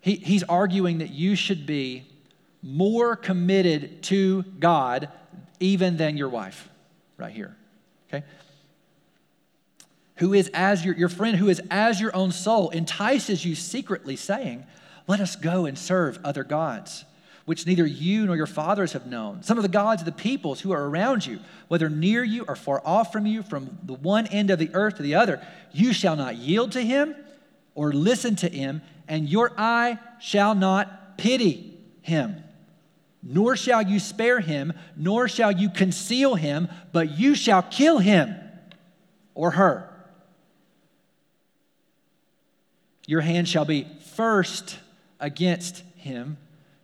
[0.00, 2.06] he, he's arguing that you should be
[2.62, 5.08] more committed to god
[5.60, 6.68] even than your wife
[7.16, 7.56] right here
[8.08, 8.24] okay
[10.16, 14.16] who is as your, your friend who is as your own soul entices you secretly
[14.16, 14.64] saying
[15.08, 17.06] let us go and serve other gods,
[17.46, 19.42] which neither you nor your fathers have known.
[19.42, 22.54] Some of the gods of the peoples who are around you, whether near you or
[22.54, 25.94] far off from you, from the one end of the earth to the other, you
[25.94, 27.16] shall not yield to him
[27.74, 32.44] or listen to him, and your eye shall not pity him.
[33.22, 38.34] Nor shall you spare him, nor shall you conceal him, but you shall kill him
[39.34, 39.90] or her.
[43.06, 44.78] Your hand shall be first
[45.18, 46.36] against him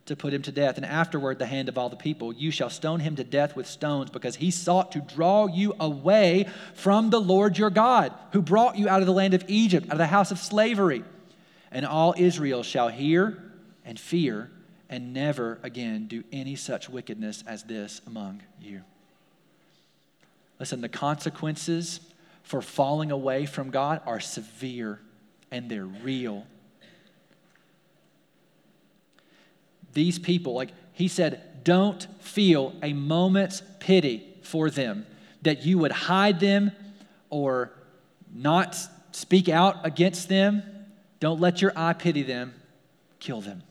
[0.07, 2.31] to put him to death, and afterward the hand of all the people.
[2.31, 6.47] You shall stone him to death with stones, because he sought to draw you away
[6.75, 9.93] from the Lord your God, who brought you out of the land of Egypt, out
[9.93, 11.03] of the house of slavery.
[11.71, 13.41] And all Israel shall hear
[13.83, 14.51] and fear,
[14.89, 18.81] and never again do any such wickedness as this among you.
[20.59, 21.99] Listen, the consequences
[22.43, 24.99] for falling away from God are severe
[25.51, 26.45] and they're real
[29.95, 35.07] these people, like he said, don't feel a moment's pity for them,
[35.41, 36.71] that you would hide them
[37.31, 37.71] or
[38.31, 38.77] not
[39.11, 40.61] speak out against them.
[41.19, 42.53] Don't let your eye pity them,
[43.19, 43.63] kill them.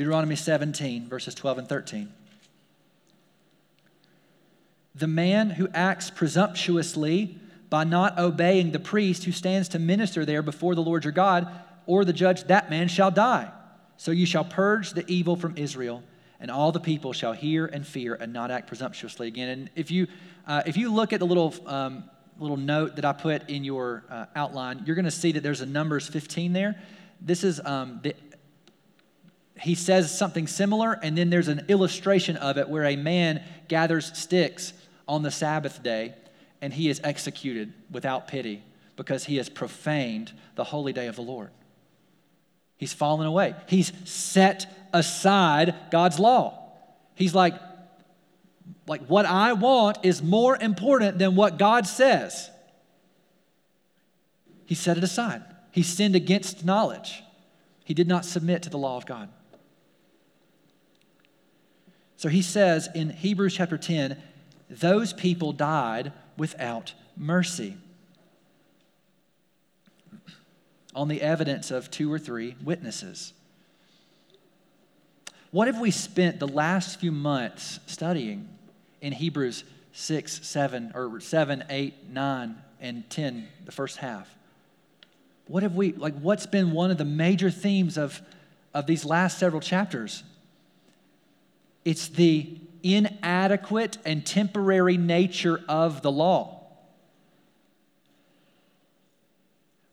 [0.00, 2.10] Deuteronomy 17, verses 12 and 13.
[4.94, 7.38] The man who acts presumptuously
[7.68, 11.52] by not obeying the priest who stands to minister there before the Lord your God
[11.84, 13.52] or the judge, that man shall die.
[13.98, 16.02] So you shall purge the evil from Israel,
[16.40, 19.50] and all the people shall hear and fear and not act presumptuously again.
[19.50, 20.06] And if you,
[20.46, 22.04] uh, if you look at the little, um,
[22.38, 25.60] little note that I put in your uh, outline, you're going to see that there's
[25.60, 26.80] a Numbers 15 there.
[27.20, 28.14] This is, um, the,
[29.60, 34.16] he says something similar, and then there's an illustration of it where a man gathers
[34.16, 34.72] sticks
[35.06, 36.14] on the Sabbath day
[36.60, 38.62] and he is executed without pity
[38.96, 41.50] because he has profaned the holy day of the Lord.
[42.76, 43.54] He's fallen away.
[43.66, 46.58] He's set aside God's law.
[47.14, 47.54] He's like,
[48.86, 52.50] like what I want is more important than what God says.
[54.64, 55.42] He set it aside.
[55.72, 57.22] He sinned against knowledge.
[57.84, 59.28] He did not submit to the law of God.
[62.20, 64.14] So he says in Hebrews chapter 10,
[64.68, 67.78] those people died without mercy.
[70.94, 73.32] on the evidence of two or three witnesses.
[75.50, 78.50] What have we spent the last few months studying
[79.00, 84.28] in Hebrews 6, 7, or 7, 8, 9, and 10, the first half?
[85.46, 88.20] What have we, like, what's been one of the major themes of,
[88.74, 90.22] of these last several chapters?
[91.84, 96.60] It's the inadequate and temporary nature of the law.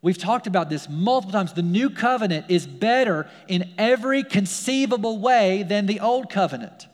[0.02, 1.54] We've talked about this multiple times.
[1.54, 6.88] The new covenant is better in every conceivable way than the old covenant.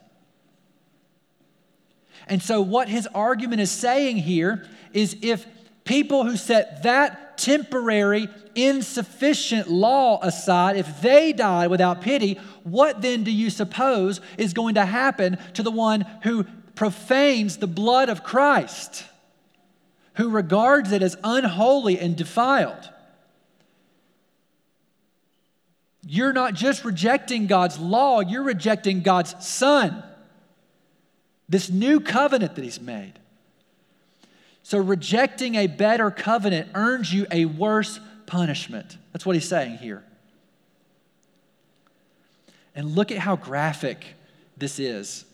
[2.27, 5.45] And so, what his argument is saying here is if
[5.83, 13.23] people who set that temporary, insufficient law aside, if they die without pity, what then
[13.23, 18.23] do you suppose is going to happen to the one who profanes the blood of
[18.23, 19.05] Christ,
[20.15, 22.89] who regards it as unholy and defiled?
[26.05, 30.03] You're not just rejecting God's law, you're rejecting God's Son.
[31.47, 33.13] This new covenant that He's made.
[34.63, 38.97] So, rejecting a better covenant earns you a worse punishment.
[39.11, 40.03] That's what He's saying here.
[42.73, 44.05] And look at how graphic
[44.57, 45.25] this is.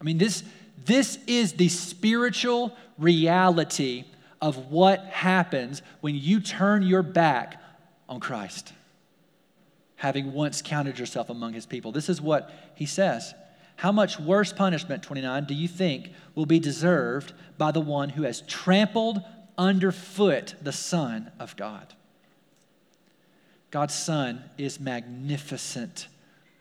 [0.00, 0.42] I mean, this,
[0.84, 4.04] this is the spiritual reality
[4.40, 7.62] of what happens when you turn your back
[8.08, 8.72] on Christ,
[9.96, 11.92] having once counted yourself among his people.
[11.92, 13.34] This is what he says.
[13.80, 18.24] How much worse punishment, 29, do you think will be deserved by the one who
[18.24, 19.22] has trampled
[19.56, 21.94] underfoot the Son of God?
[23.70, 26.08] God's Son is magnificent,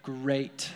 [0.01, 0.70] great,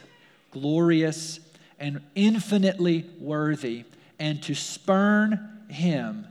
[0.51, 1.39] glorious,
[1.79, 3.85] and infinitely worthy.
[4.19, 6.27] And to spurn him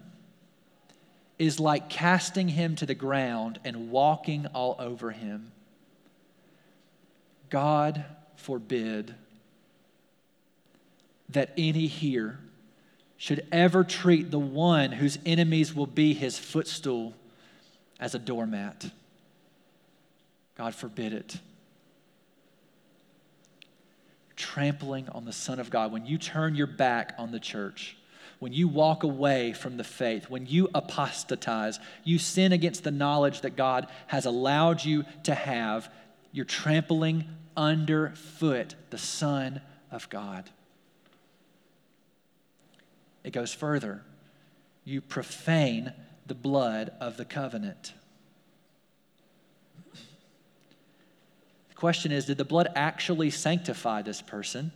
[1.38, 5.52] is like casting him to the ground and walking all over him.
[7.48, 8.04] God
[8.36, 9.14] forbid
[11.32, 12.38] that any here
[13.16, 17.14] should ever treat the one whose enemies will be his footstool
[18.00, 18.90] as a doormat.
[20.56, 21.38] God forbid it.
[24.34, 25.92] Trampling on the Son of God.
[25.92, 27.96] When you turn your back on the church,
[28.40, 33.42] when you walk away from the faith, when you apostatize, you sin against the knowledge
[33.42, 35.88] that God has allowed you to have,
[36.32, 37.24] you're trampling
[37.56, 39.60] underfoot the Son
[39.92, 40.50] of God.
[43.24, 44.02] It goes further.
[44.84, 45.92] You profane
[46.26, 47.94] the blood of the covenant.
[51.68, 54.72] The question is Did the blood actually sanctify this person?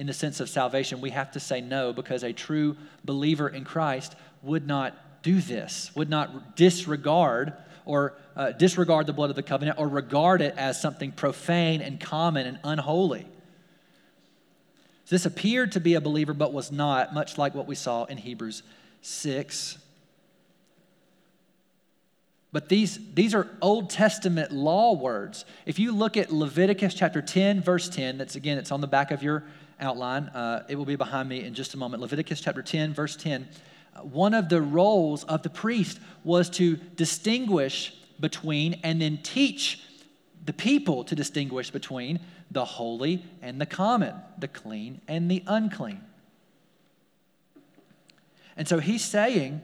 [0.00, 3.64] in the sense of salvation, we have to say no because a true believer in
[3.64, 7.52] Christ would not do this, would not disregard
[7.84, 12.00] or uh, disregard the blood of the covenant or regard it as something profane and
[12.00, 13.26] common and unholy.
[15.10, 18.16] This appeared to be a believer but was not, much like what we saw in
[18.16, 18.62] Hebrews
[19.02, 19.76] 6.
[22.52, 25.44] But these, these are Old Testament law words.
[25.66, 29.10] If you look at Leviticus chapter 10, verse 10, that's again, it's on the back
[29.10, 29.42] of your
[29.80, 30.24] outline.
[30.26, 32.00] Uh, it will be behind me in just a moment.
[32.00, 33.48] Leviticus chapter 10, verse 10.
[33.96, 39.82] Uh, one of the roles of the priest was to distinguish between and then teach
[40.50, 42.18] the people to distinguish between
[42.50, 46.00] the holy and the common, the clean and the unclean.
[48.56, 49.62] And so he's saying,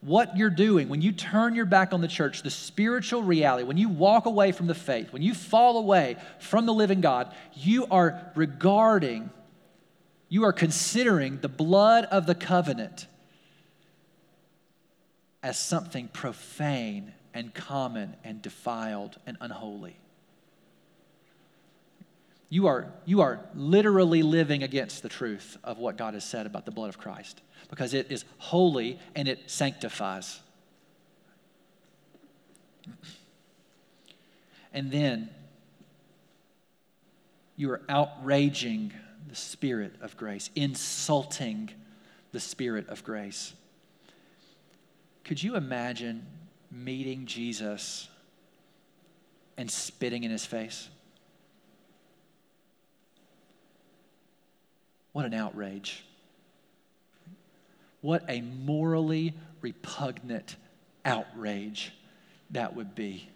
[0.00, 3.76] what you're doing, when you turn your back on the church, the spiritual reality, when
[3.76, 7.86] you walk away from the faith, when you fall away from the living God, you
[7.90, 9.28] are regarding,
[10.30, 13.06] you are considering the blood of the covenant
[15.42, 19.96] as something profane and common and defiled and unholy.
[22.48, 26.64] You are, you are literally living against the truth of what God has said about
[26.64, 30.40] the blood of Christ because it is holy and it sanctifies.
[34.72, 35.30] And then
[37.54, 38.92] you are outraging
[39.28, 41.70] the Spirit of grace, insulting
[42.32, 43.52] the Spirit of grace.
[45.22, 46.26] Could you imagine
[46.70, 48.08] meeting Jesus
[49.56, 50.88] and spitting in his face?
[55.12, 56.04] What an outrage.
[58.00, 60.56] What a morally repugnant
[61.04, 61.92] outrage
[62.50, 63.28] that would be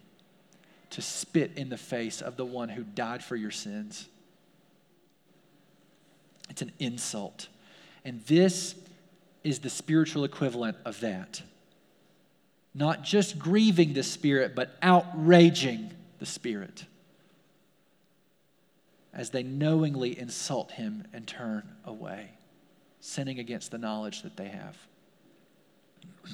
[0.91, 4.07] to spit in the face of the one who died for your sins.
[6.49, 7.47] It's an insult.
[8.05, 8.75] And this
[9.43, 11.41] is the spiritual equivalent of that.
[12.73, 16.85] Not just grieving the Spirit, but outraging the Spirit
[19.13, 22.31] as they knowingly insult him and turn away,
[22.99, 24.75] sinning against the knowledge that they have.
[26.25, 26.31] So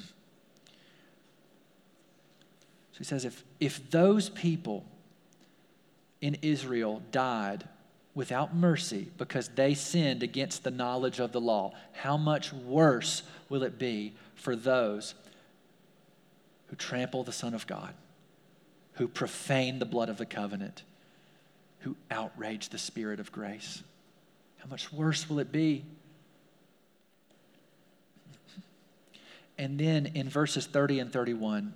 [2.99, 4.85] he says if, if those people
[6.21, 7.67] in Israel died
[8.15, 13.63] without mercy because they sinned against the knowledge of the law, how much worse will
[13.63, 15.15] it be for those
[16.69, 17.93] who trample the Son of God,
[18.93, 20.83] who profane the blood of the covenant,
[21.79, 23.83] who outrage the Spirit of grace?
[24.59, 25.83] How much worse will it be?
[29.57, 31.73] And then in verses 30 and 31,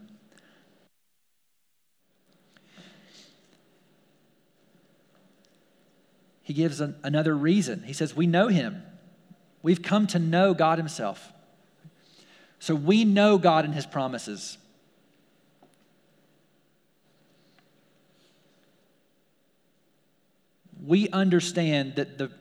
[6.43, 7.83] he gives an, another reason.
[7.83, 8.83] He says, We know him.
[9.61, 11.33] We've come to know God himself.
[12.59, 14.57] So we know God and his promises.
[20.85, 22.31] We understand that the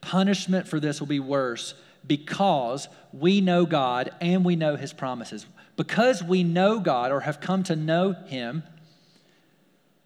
[0.00, 1.74] punishment for this will be worse
[2.06, 5.46] because we know God and we know his promises.
[5.76, 8.62] Because we know God or have come to know him,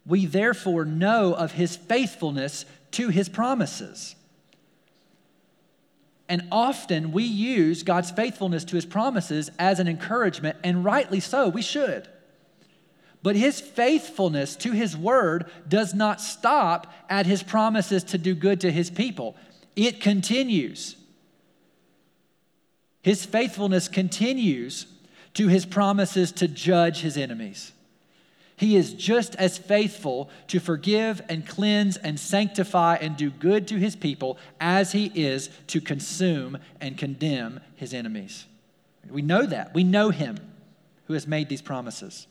[0.05, 4.15] we therefore know of his faithfulness to his promises.
[6.29, 11.47] And often we use God's faithfulness to his promises as an encouragement, and rightly so,
[11.47, 12.07] we should.
[13.27, 18.61] But his faithfulness to his word does not stop at his promises to do good
[18.61, 19.35] to his people,
[19.75, 20.95] it continues.
[23.01, 24.85] His faithfulness continues
[25.33, 27.73] to his promises to judge his enemies.
[28.55, 33.75] He is just as faithful to forgive and cleanse and sanctify and do good to
[33.75, 38.45] his people as he is to consume and condemn his enemies.
[39.09, 39.73] We know that.
[39.73, 40.37] We know him
[41.07, 42.25] who has made these promises,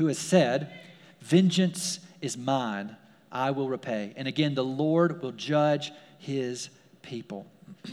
[0.00, 0.72] who has said,
[1.20, 2.96] Vengeance is mine,
[3.30, 4.14] I will repay.
[4.16, 6.70] And again, the Lord will judge his
[7.02, 7.44] people.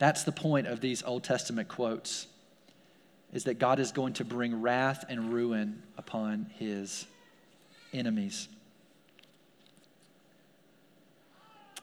[0.00, 2.26] That's the point of these Old Testament quotes
[3.32, 7.06] is that God is going to bring wrath and ruin upon his
[7.92, 8.48] enemies,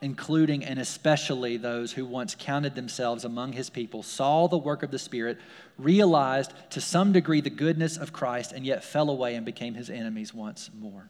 [0.01, 4.91] including and especially those who once counted themselves among his people, saw the work of
[4.91, 5.37] the Spirit,
[5.77, 9.89] realized to some degree the goodness of Christ, and yet fell away and became his
[9.89, 11.09] enemies once more.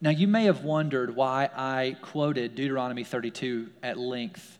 [0.00, 4.58] Now, you may have wondered why I quoted Deuteronomy 32 at length.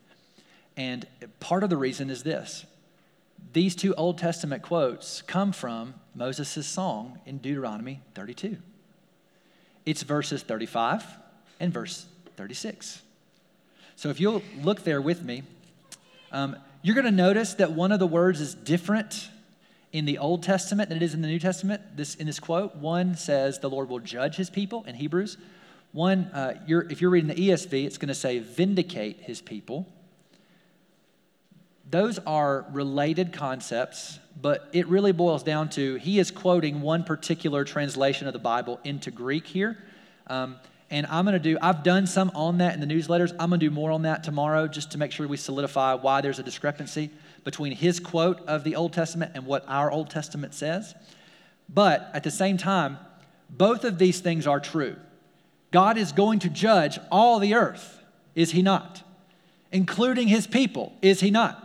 [0.76, 1.06] And
[1.40, 2.64] part of the reason is this
[3.52, 8.56] these two Old Testament quotes come from Moses' song in Deuteronomy 32.
[9.84, 11.04] It's verses 35
[11.60, 13.02] and verse 36.
[13.96, 15.42] So if you'll look there with me,
[16.32, 19.28] um, you're going to notice that one of the words is different
[19.92, 21.96] in the Old Testament than it is in the New Testament.
[21.96, 25.38] This in this quote, one says the Lord will judge His people in Hebrews.
[25.92, 29.86] One, uh, you're, if you're reading the ESV, it's going to say vindicate His people
[31.88, 37.64] those are related concepts, but it really boils down to he is quoting one particular
[37.64, 39.78] translation of the Bible into Greek here.
[40.26, 40.56] Um,
[40.90, 43.32] and I'm going to do, I've done some on that in the newsletters.
[43.32, 46.20] I'm going to do more on that tomorrow just to make sure we solidify why
[46.20, 47.10] there's a discrepancy
[47.42, 50.94] between his quote of the Old Testament and what our Old Testament says.
[51.68, 52.98] But at the same time,
[53.50, 54.96] both of these things are true.
[55.72, 58.00] God is going to judge all the earth,
[58.34, 59.02] is he not?
[59.72, 61.62] Including his people, is he not?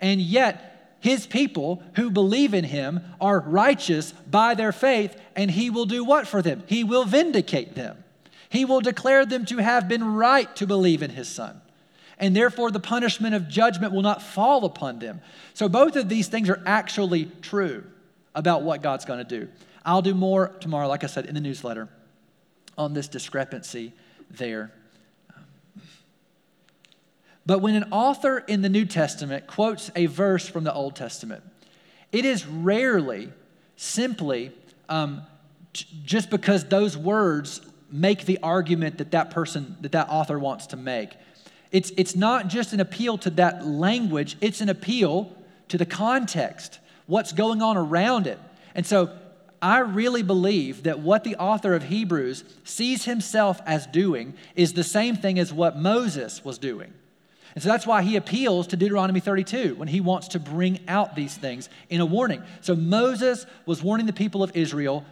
[0.00, 5.70] And yet, his people who believe in him are righteous by their faith, and he
[5.70, 6.64] will do what for them?
[6.66, 8.03] He will vindicate them.
[8.54, 11.60] He will declare them to have been right to believe in his son.
[12.20, 15.20] And therefore, the punishment of judgment will not fall upon them.
[15.54, 17.82] So, both of these things are actually true
[18.32, 19.48] about what God's going to do.
[19.84, 21.88] I'll do more tomorrow, like I said in the newsletter,
[22.78, 23.92] on this discrepancy
[24.30, 24.72] there.
[27.44, 31.42] But when an author in the New Testament quotes a verse from the Old Testament,
[32.12, 33.32] it is rarely
[33.74, 34.52] simply
[34.88, 35.22] um,
[35.72, 37.60] just because those words
[37.94, 41.10] make the argument that that person, that that author wants to make.
[41.70, 45.32] It's, it's not just an appeal to that language, it's an appeal
[45.68, 48.40] to the context, what's going on around it.
[48.74, 49.16] And so
[49.62, 54.82] I really believe that what the author of Hebrews sees himself as doing is the
[54.82, 56.92] same thing as what Moses was doing.
[57.54, 61.14] And so that's why he appeals to Deuteronomy 32 when he wants to bring out
[61.14, 62.42] these things in a warning.
[62.60, 65.04] So Moses was warning the people of Israel.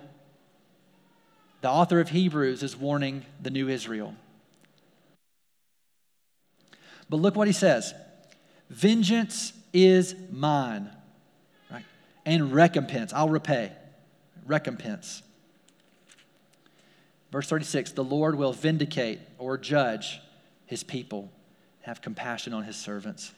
[1.62, 4.14] The author of Hebrews is warning the new Israel.
[7.08, 7.94] But look what he says
[8.68, 10.90] Vengeance is mine,
[11.70, 11.84] right?
[12.26, 13.72] And recompense, I'll repay.
[14.44, 15.22] Recompense.
[17.30, 20.20] Verse 36 The Lord will vindicate or judge
[20.66, 21.30] his people,
[21.82, 23.32] have compassion on his servants.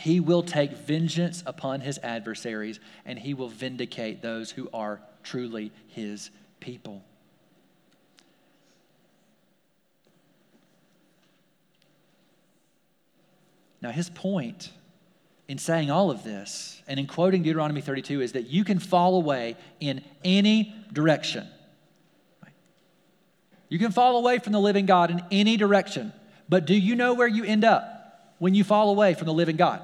[0.00, 5.72] He will take vengeance upon his adversaries, and he will vindicate those who are truly
[5.88, 6.30] his
[6.60, 7.02] people.
[13.82, 14.70] Now, his point
[15.48, 19.16] in saying all of this and in quoting Deuteronomy 32 is that you can fall
[19.16, 21.48] away in any direction.
[23.68, 26.12] You can fall away from the living God in any direction.
[26.48, 29.56] But do you know where you end up when you fall away from the living
[29.56, 29.82] God?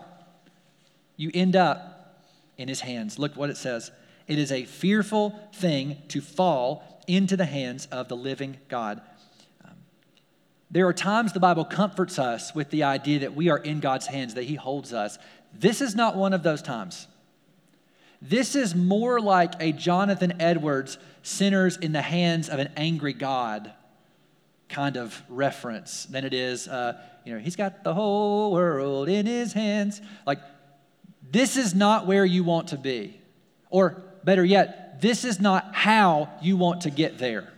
[1.17, 2.25] You end up
[2.57, 3.19] in his hands.
[3.19, 3.91] Look what it says.
[4.27, 9.01] It is a fearful thing to fall into the hands of the living God.
[10.71, 14.07] There are times the Bible comforts us with the idea that we are in God's
[14.07, 15.19] hands, that He holds us.
[15.53, 17.07] This is not one of those times.
[18.21, 23.73] This is more like a Jonathan Edwards sinners in the hands of an angry God
[24.69, 29.27] kind of reference than it is, uh, you know, he's got the whole world in
[29.27, 30.01] his hands.
[30.27, 30.41] Like,
[31.35, 33.21] this is not where you want to be.
[33.69, 37.53] Or better yet, this is not how you want to get there.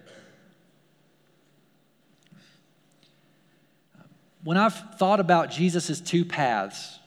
[4.46, 7.00] when I've thought about Jesus' two paths,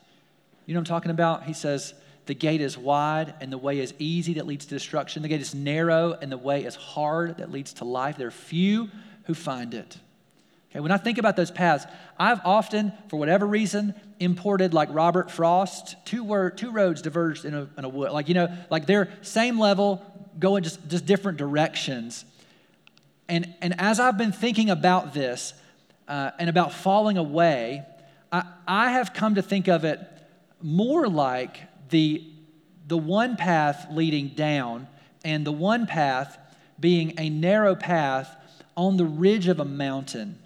[0.66, 1.44] you know what I'm talking about?
[1.44, 1.94] He says,
[2.26, 5.22] the gate is wide and the way is easy that leads to destruction.
[5.22, 8.18] The gate is narrow and the way is hard that leads to life.
[8.18, 8.90] There are few
[9.24, 9.96] who find it.
[10.70, 11.84] Okay, when I think about those paths,
[12.18, 17.54] I've often, for whatever reason, imported like Robert Frost, two, word, two roads diverged in
[17.54, 18.12] a, in a wood.
[18.12, 20.00] Like, you know, like they're same level,
[20.38, 22.24] going just, just different directions.
[23.28, 25.54] And, and as I've been thinking about this,
[26.10, 27.84] uh, and about falling away,
[28.32, 30.00] I, I have come to think of it
[30.60, 31.60] more like
[31.90, 32.24] the,
[32.86, 34.88] the one path leading down
[35.24, 36.36] and the one path
[36.78, 38.36] being a narrow path
[38.76, 40.38] on the ridge of a mountain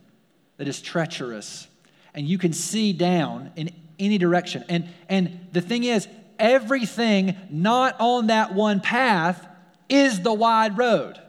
[0.56, 1.68] that is treacherous
[2.14, 4.64] and you can see down in any direction.
[4.68, 6.06] And, and the thing is,
[6.39, 9.47] everything not on that one path
[9.89, 11.20] is the wide road.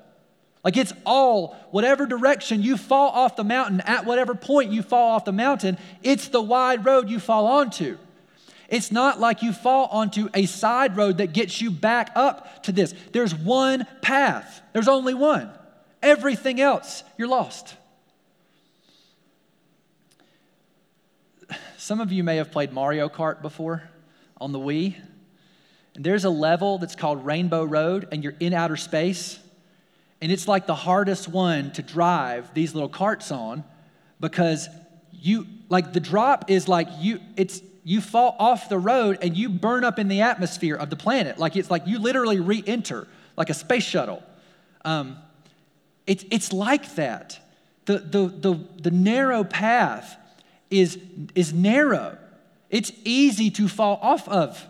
[0.64, 5.12] Like it's all, whatever direction you fall off the mountain, at whatever point you fall
[5.12, 7.98] off the mountain, it's the wide road you fall onto.
[8.68, 12.72] It's not like you fall onto a side road that gets you back up to
[12.72, 12.96] this.
[13.12, 15.52] There's one path, there's only one.
[16.02, 17.76] Everything else, you're lost.
[21.86, 23.84] Some of you may have played Mario Kart before
[24.42, 24.96] on the Wii.
[25.94, 29.38] And there's a level that's called Rainbow Road, and you're in outer space
[30.20, 33.64] and it's like the hardest one to drive these little carts on
[34.20, 34.68] because
[35.12, 39.48] you, like, the drop is like you, it's, you fall off the road and you
[39.48, 41.38] burn up in the atmosphere of the planet.
[41.38, 43.08] Like, it's like you literally re enter,
[43.38, 44.24] like a space shuttle.
[44.84, 45.18] Um,
[46.08, 47.40] it's, it's like that.
[47.86, 50.18] The, the, the, the narrow path
[50.80, 51.00] is,
[51.34, 52.18] is narrow,
[52.70, 54.66] it's easy to fall off of.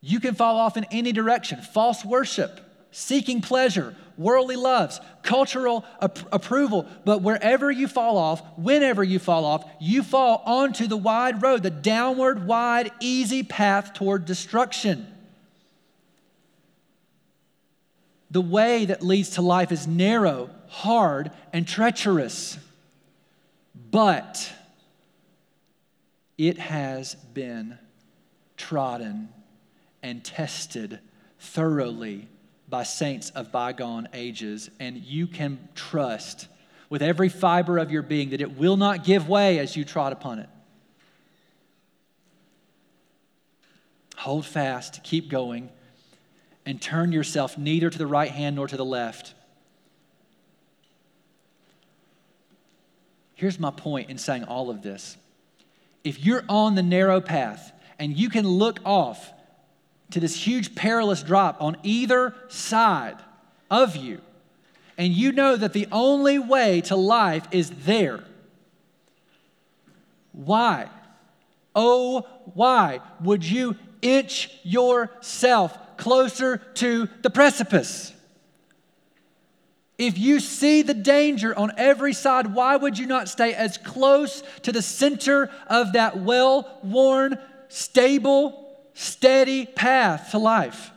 [0.00, 2.60] You can fall off in any direction false worship,
[2.90, 6.86] seeking pleasure, worldly loves, cultural ap- approval.
[7.06, 11.62] But wherever you fall off, whenever you fall off, you fall onto the wide road,
[11.62, 15.06] the downward, wide, easy path toward destruction.
[18.30, 22.58] The way that leads to life is narrow, hard, and treacherous.
[23.90, 24.52] But
[26.36, 27.78] it has been
[28.56, 29.28] trodden
[30.02, 30.98] and tested
[31.38, 32.28] thoroughly
[32.68, 36.48] by saints of bygone ages, and you can trust
[36.90, 40.12] with every fiber of your being that it will not give way as you trod
[40.12, 40.48] upon it.
[44.16, 45.68] Hold fast, keep going,
[46.66, 49.34] and turn yourself neither to the right hand nor to the left.
[53.44, 55.18] Here's my point in saying all of this.
[56.02, 59.34] If you're on the narrow path and you can look off
[60.12, 63.18] to this huge perilous drop on either side
[63.70, 64.22] of you,
[64.96, 68.24] and you know that the only way to life is there,
[70.32, 70.88] why?
[71.76, 78.13] Oh, why would you inch yourself closer to the precipice?
[79.96, 84.42] If you see the danger on every side, why would you not stay as close
[84.62, 87.38] to the center of that well worn,
[87.68, 88.64] stable,
[88.94, 90.92] steady path to life.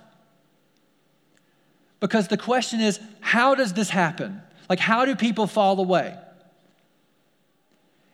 [1.99, 4.41] Because the question is, how does this happen?
[4.69, 6.15] Like, how do people fall away?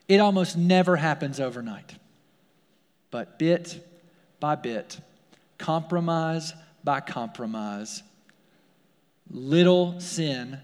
[0.08, 1.96] It almost never happens overnight.
[3.12, 3.86] But bit
[4.40, 5.00] by bit,
[5.58, 6.54] compromise
[6.84, 8.04] by compromise,
[9.30, 10.60] little sin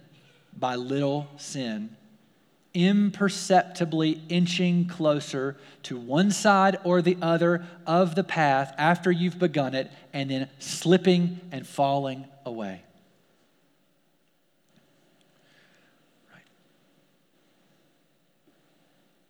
[0.60, 1.96] by little sin,
[2.74, 9.74] imperceptibly inching closer to one side or the other of the path after you've begun
[9.74, 12.82] it, and then slipping and falling away.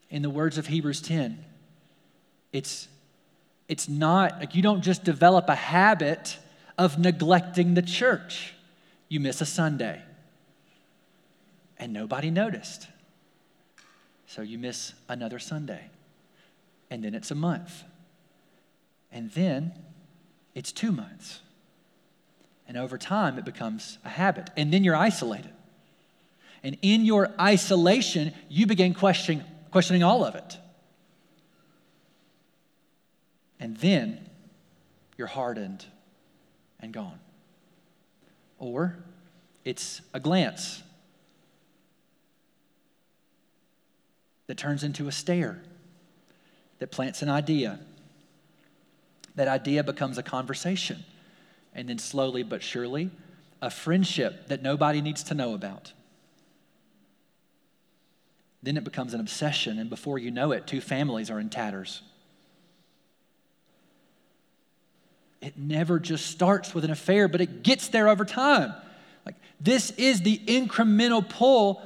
[0.10, 1.38] In the words of Hebrews 10,
[2.51, 2.88] it's,
[3.68, 6.39] it's not like you don't just develop a habit
[6.80, 8.56] of neglecting the church.
[9.07, 10.01] You miss a Sunday
[11.80, 12.88] and nobody noticed.
[14.27, 15.89] So you miss another Sunday.
[16.91, 17.84] And then it's a month.
[19.11, 19.73] And then
[20.53, 21.41] it's two months.
[22.68, 24.49] And over time, it becomes a habit.
[24.56, 25.51] And then you're isolated.
[26.61, 30.57] And in your isolation, you begin questioning, questioning all of it.
[33.60, 34.30] And then
[35.18, 35.85] you're hardened
[36.80, 37.19] and gone.
[38.57, 38.97] Or
[39.65, 40.84] it's a glance
[44.49, 45.61] that turns into a stare,
[46.80, 47.80] that plants an idea.
[49.35, 51.05] That idea becomes a conversation,
[51.76, 53.11] and then slowly but surely,
[53.61, 55.93] a friendship that nobody needs to know about.
[58.63, 62.01] Then it becomes an obsession, and before you know it, two families are in tatters.
[65.41, 68.73] It never just starts with an affair, but it gets there over time.
[69.27, 71.84] Like this is the incremental pull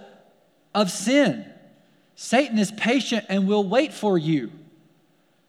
[0.73, 1.49] of sin.
[2.23, 4.49] Satan is patient and will wait for you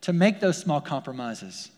[0.01, 1.71] to make those small compromises.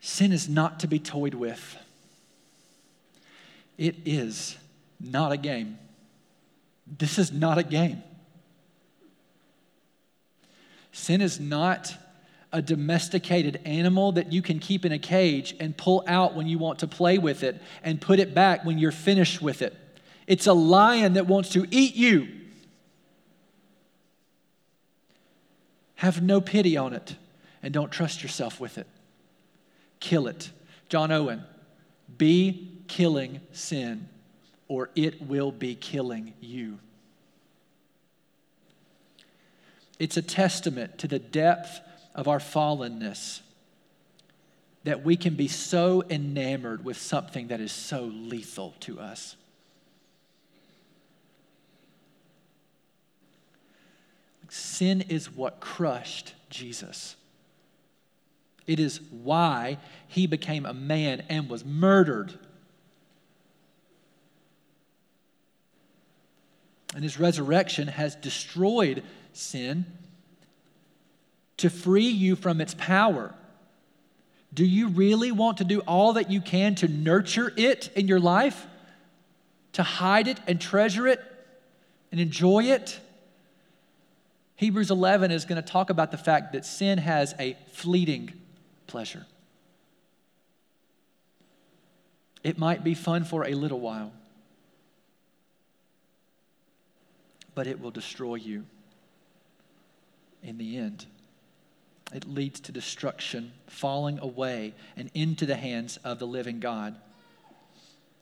[0.00, 1.76] Sin is not to be toyed with.
[3.76, 4.56] It is
[5.00, 5.76] not a game.
[6.86, 8.04] This is not a game.
[10.92, 11.96] Sin is not
[12.52, 16.58] a domesticated animal that you can keep in a cage and pull out when you
[16.58, 19.76] want to play with it and put it back when you're finished with it.
[20.26, 22.28] It's a lion that wants to eat you.
[25.96, 27.16] Have no pity on it
[27.62, 28.86] and don't trust yourself with it.
[30.00, 30.50] Kill it.
[30.88, 31.44] John Owen,
[32.16, 34.08] be killing sin
[34.68, 36.78] or it will be killing you.
[39.98, 41.80] It's a testament to the depth
[42.18, 43.42] of our fallenness
[44.82, 49.36] that we can be so enamored with something that is so lethal to us.
[54.48, 57.14] Sin is what crushed Jesus.
[58.66, 59.78] It is why
[60.08, 62.36] he became a man and was murdered.
[66.96, 69.86] And his resurrection has destroyed sin
[71.58, 73.34] to free you from its power.
[74.54, 78.20] Do you really want to do all that you can to nurture it in your
[78.20, 78.66] life?
[79.74, 81.20] To hide it and treasure it
[82.10, 82.98] and enjoy it?
[84.56, 88.32] Hebrews 11 is going to talk about the fact that sin has a fleeting
[88.86, 89.26] pleasure.
[92.42, 94.12] It might be fun for a little while,
[97.54, 98.64] but it will destroy you
[100.42, 101.06] in the end
[102.12, 106.94] it leads to destruction, falling away, and into the hands of the living God.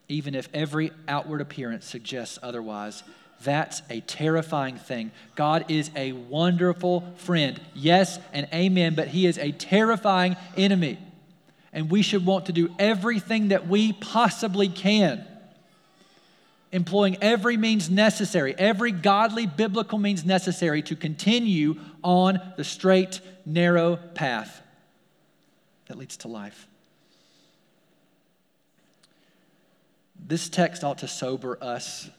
[0.09, 3.03] Even if every outward appearance suggests otherwise,
[3.43, 5.13] that's a terrifying thing.
[5.35, 7.61] God is a wonderful friend.
[7.75, 10.99] Yes and amen, but He is a terrifying enemy.
[11.73, 15.25] And we should want to do everything that we possibly can
[16.73, 23.97] employing every means necessary, every godly biblical means necessary to continue on the straight, narrow
[23.97, 24.61] path
[25.87, 26.67] that leads to life.
[30.19, 32.11] This text ought to sober us.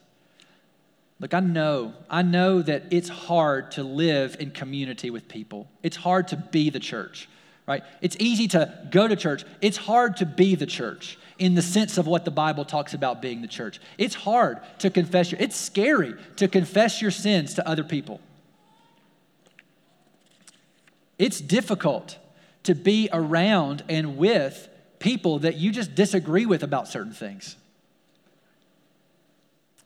[1.20, 5.68] Look, I know, I know that it's hard to live in community with people.
[5.82, 7.28] It's hard to be the church,
[7.66, 7.82] right?
[8.00, 9.44] It's easy to go to church.
[9.60, 13.20] It's hard to be the church in the sense of what the Bible talks about
[13.20, 13.80] being the church.
[13.98, 18.20] It's hard to confess your, it's scary to confess your sins to other people.
[21.18, 22.16] It's difficult
[22.64, 24.68] to be around and with
[24.98, 27.56] people that you just disagree with about certain things.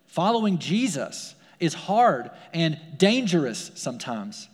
[0.08, 4.48] Following Jesus is hard and dangerous sometimes.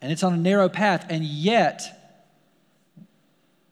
[0.00, 1.96] And it's on a narrow path, and yet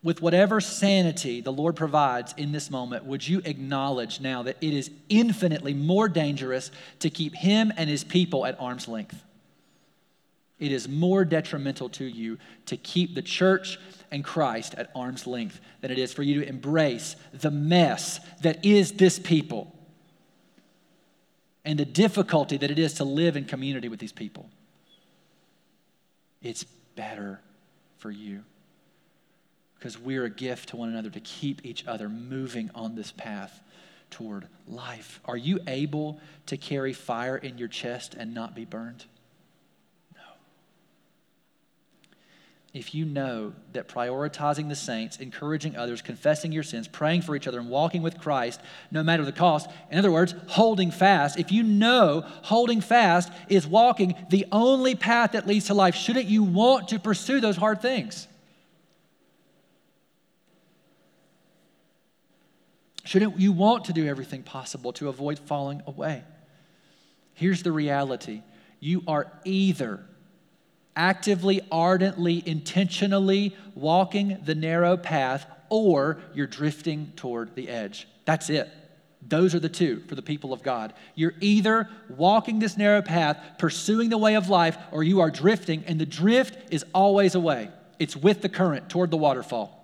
[0.03, 4.75] with whatever sanity the Lord provides in this moment, would you acknowledge now that it
[4.75, 6.71] is infinitely more dangerous
[7.01, 9.23] to keep Him and His people at arm's length?
[10.59, 13.79] It is more detrimental to you to keep the church
[14.11, 18.65] and Christ at arm's length than it is for you to embrace the mess that
[18.65, 19.75] is this people
[21.65, 24.49] and the difficulty that it is to live in community with these people.
[26.43, 26.65] It's
[26.95, 27.41] better
[27.99, 28.45] for you
[29.75, 33.61] because we're a gift to one another to keep each other moving on this path
[34.11, 35.21] toward life.
[35.25, 39.05] Are you able to carry fire in your chest and not be burned?
[42.75, 47.47] If you know that prioritizing the saints, encouraging others, confessing your sins, praying for each
[47.47, 48.61] other, and walking with Christ,
[48.91, 53.65] no matter the cost, in other words, holding fast, if you know holding fast is
[53.65, 57.81] walking the only path that leads to life, shouldn't you want to pursue those hard
[57.81, 58.27] things?
[63.05, 66.25] Shouldn't you want to do everything possible to avoid falling away?
[67.35, 68.43] Here's the reality
[68.81, 70.05] you are either
[70.97, 78.07] actively, ardently, intentionally walking the narrow path, or you're drifting toward the edge.
[78.25, 78.71] That's it.
[79.27, 80.93] Those are the two for the people of God.
[81.15, 85.85] You're either walking this narrow path, pursuing the way of life, or you are drifting,
[85.87, 87.71] and the drift is always away.
[87.99, 89.84] It's with the current toward the waterfall.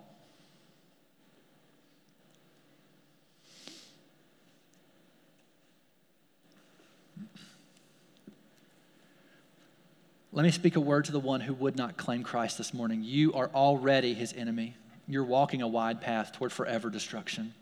[10.32, 13.02] Let me speak a word to the one who would not claim Christ this morning.
[13.02, 14.76] You are already his enemy.
[15.08, 17.52] You're walking a wide path toward forever destruction.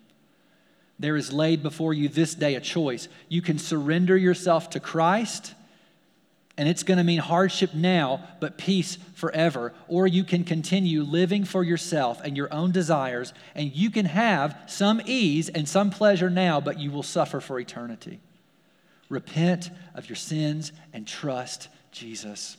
[0.99, 3.09] There is laid before you this day a choice.
[3.29, 5.55] You can surrender yourself to Christ,
[6.59, 9.73] and it's going to mean hardship now, but peace forever.
[9.87, 14.59] Or you can continue living for yourself and your own desires, and you can have
[14.67, 18.21] some ease and some pleasure now, but you will suffer for eternity.
[19.09, 22.57] Repent of your sins and trust Jesus.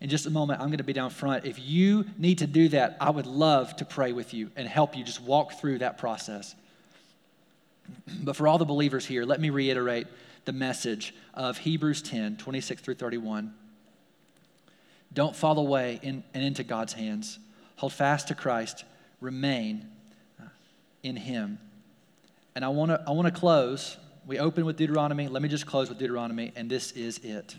[0.00, 1.44] In just a moment, I'm going to be down front.
[1.44, 4.96] If you need to do that, I would love to pray with you and help
[4.96, 6.54] you just walk through that process.
[8.22, 10.06] But for all the believers here, let me reiterate
[10.44, 13.52] the message of Hebrews 10 26 through 31.
[15.12, 17.38] Don't fall away in, and into God's hands.
[17.76, 18.84] Hold fast to Christ.
[19.20, 19.88] Remain
[20.40, 20.44] uh,
[21.02, 21.58] in Him.
[22.54, 23.96] And I want to I want to close.
[24.26, 25.28] We open with Deuteronomy.
[25.28, 27.56] Let me just close with Deuteronomy, and this is it.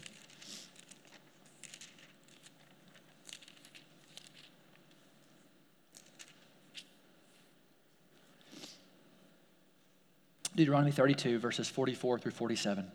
[10.61, 12.85] Deuteronomy 32, verses 44 through 47.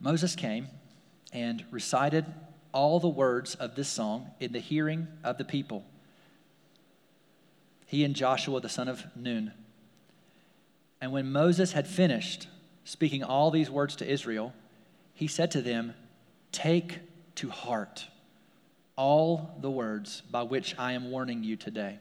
[0.00, 0.66] Moses came
[1.32, 2.26] and recited
[2.72, 5.84] all the words of this song in the hearing of the people.
[7.86, 9.52] He and Joshua, the son of Nun.
[11.00, 12.48] And when Moses had finished
[12.82, 14.52] speaking all these words to Israel,
[15.14, 15.94] he said to them,
[16.50, 16.98] Take
[17.36, 18.08] to heart
[18.96, 22.00] all the words by which I am warning you today,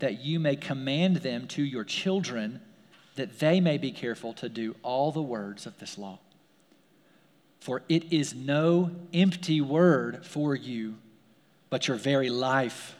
[0.00, 2.60] that you may command them to your children
[3.20, 6.18] that they may be careful to do all the words of this law.
[7.60, 10.94] For it is no empty word for you,
[11.68, 12.96] but your very life.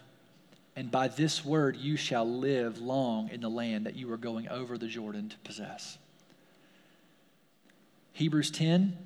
[0.76, 4.46] And by this word you shall live long in the land that you are going
[4.50, 5.96] over the Jordan to possess.
[8.12, 8.98] Hebrews 10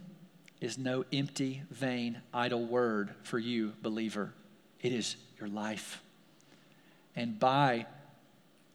[0.60, 4.32] is no empty, vain, idle word for you, believer.
[4.80, 6.02] It is your life.
[7.14, 7.86] And by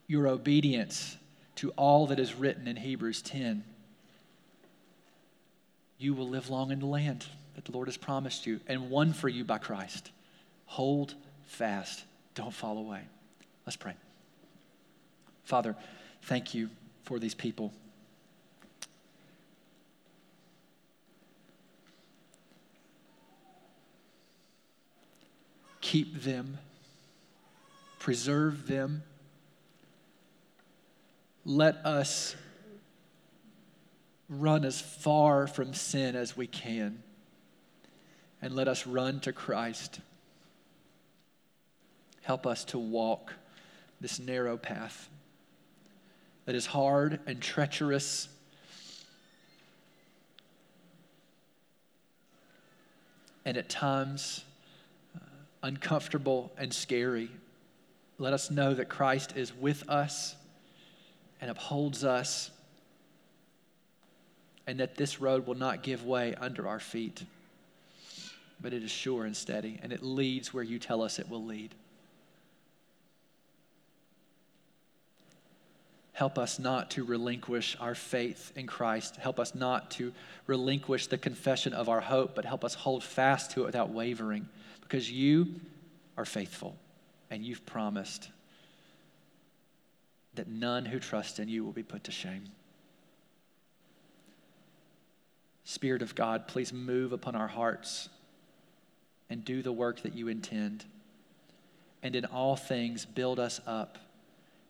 [0.06, 1.18] your obedience
[1.60, 3.62] to all that is written in Hebrews 10,
[5.98, 9.12] you will live long in the land that the Lord has promised you and won
[9.12, 10.10] for you by Christ.
[10.64, 11.14] Hold
[11.44, 12.02] fast,
[12.34, 13.02] don't fall away.
[13.66, 13.92] Let's pray.
[15.44, 15.76] Father,
[16.22, 16.70] thank you
[17.02, 17.74] for these people.
[25.82, 26.56] Keep them,
[27.98, 29.02] preserve them
[31.50, 32.36] let us
[34.28, 37.02] run as far from sin as we can.
[38.40, 39.98] And let us run to Christ.
[42.22, 43.32] Help us to walk
[44.00, 45.08] this narrow path
[46.46, 48.28] that is hard and treacherous.
[53.44, 54.44] And at times
[55.16, 55.18] uh,
[55.64, 57.28] uncomfortable and scary.
[58.18, 60.36] Let us know that Christ is with us
[61.40, 62.50] and upholds us,
[64.66, 67.24] and that this road will not give way under our feet,
[68.60, 71.44] but it is sure and steady, and it leads where you tell us it will
[71.44, 71.74] lead.
[76.20, 79.16] Help us not to relinquish our faith in Christ.
[79.16, 80.12] Help us not to
[80.46, 84.46] relinquish the confession of our hope, but help us hold fast to it without wavering
[84.82, 85.54] because you
[86.18, 86.76] are faithful
[87.30, 88.28] and you've promised
[90.34, 92.44] that none who trust in you will be put to shame.
[95.64, 98.08] Spirit of God, please move upon our hearts
[99.28, 100.84] and do the work that you intend.
[102.02, 103.98] And in all things, build us up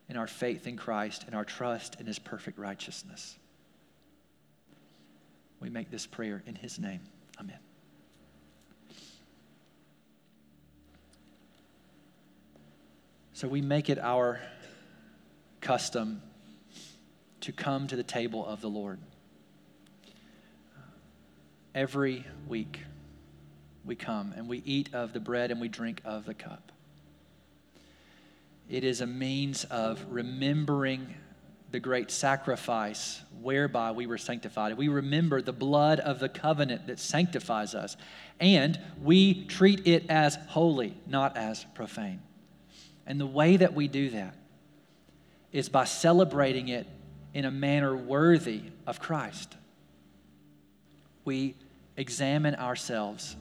[0.09, 3.37] in our faith in Christ and our trust in his perfect righteousness.
[5.61, 7.01] We make this prayer in his name.
[7.39, 7.59] Amen.
[13.33, 14.41] So we make it our
[15.61, 16.23] custom
[17.41, 18.99] to come to the table of the Lord.
[21.75, 22.81] Every week
[23.85, 26.73] we come and we eat of the bread and we drink of the cup.
[28.69, 31.15] It is a means of remembering
[31.71, 34.77] the great sacrifice whereby we were sanctified.
[34.77, 37.97] We remember the blood of the covenant that sanctifies us,
[38.41, 42.21] and we treat it as holy, not as profane.
[43.07, 44.35] And the way that we do that
[45.53, 46.87] is by celebrating it
[47.35, 49.57] in a manner worthy of Christ.
[51.25, 51.55] We
[51.97, 53.37] examine ourselves.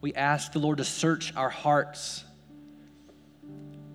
[0.00, 2.24] We ask the Lord to search our hearts,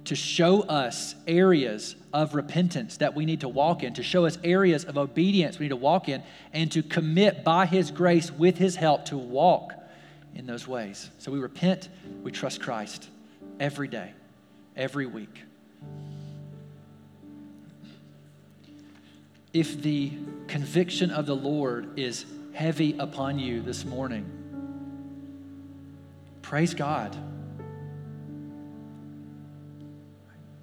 [0.05, 4.37] to show us areas of repentance that we need to walk in, to show us
[4.43, 6.21] areas of obedience we need to walk in,
[6.51, 9.73] and to commit by His grace with His help to walk
[10.35, 11.09] in those ways.
[11.19, 11.89] So we repent,
[12.21, 13.09] we trust Christ
[13.59, 14.13] every day
[14.75, 15.43] every week.
[19.53, 20.11] If the
[20.47, 24.25] conviction of the Lord is heavy upon you this morning,
[26.41, 27.15] praise God.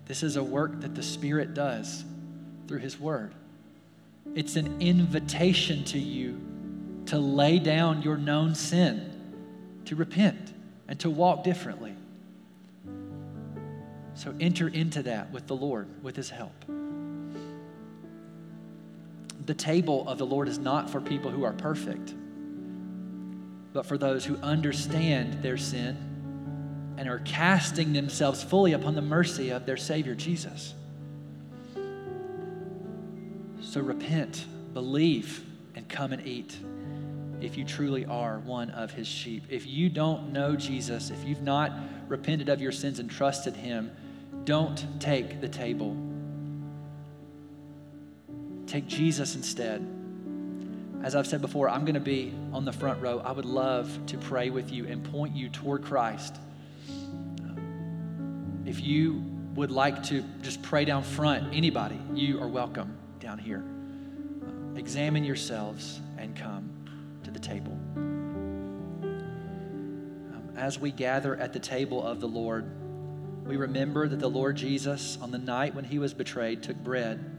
[0.07, 2.05] This is a work that the Spirit does
[2.67, 3.33] through His Word.
[4.35, 6.41] It's an invitation to you
[7.07, 9.09] to lay down your known sin,
[9.85, 10.53] to repent,
[10.89, 11.95] and to walk differently.
[14.15, 16.65] So enter into that with the Lord, with His help.
[19.51, 22.15] The table of the Lord is not for people who are perfect,
[23.73, 29.51] but for those who understand their sin and are casting themselves fully upon the mercy
[29.51, 30.73] of their Savior, Jesus.
[33.61, 35.45] So repent, believe,
[35.75, 36.57] and come and eat
[37.41, 39.47] if you truly are one of his sheep.
[39.51, 41.73] If you don't know Jesus, if you've not
[42.07, 43.91] repented of your sins and trusted him,
[44.45, 45.97] don't take the table.
[48.71, 49.85] Take Jesus instead.
[51.03, 53.19] As I've said before, I'm going to be on the front row.
[53.19, 56.37] I would love to pray with you and point you toward Christ.
[58.65, 59.25] If you
[59.57, 63.65] would like to just pray down front, anybody, you are welcome down here.
[64.77, 66.71] Examine yourselves and come
[67.25, 67.77] to the table.
[70.33, 72.71] Um, as we gather at the table of the Lord,
[73.45, 77.39] we remember that the Lord Jesus, on the night when he was betrayed, took bread.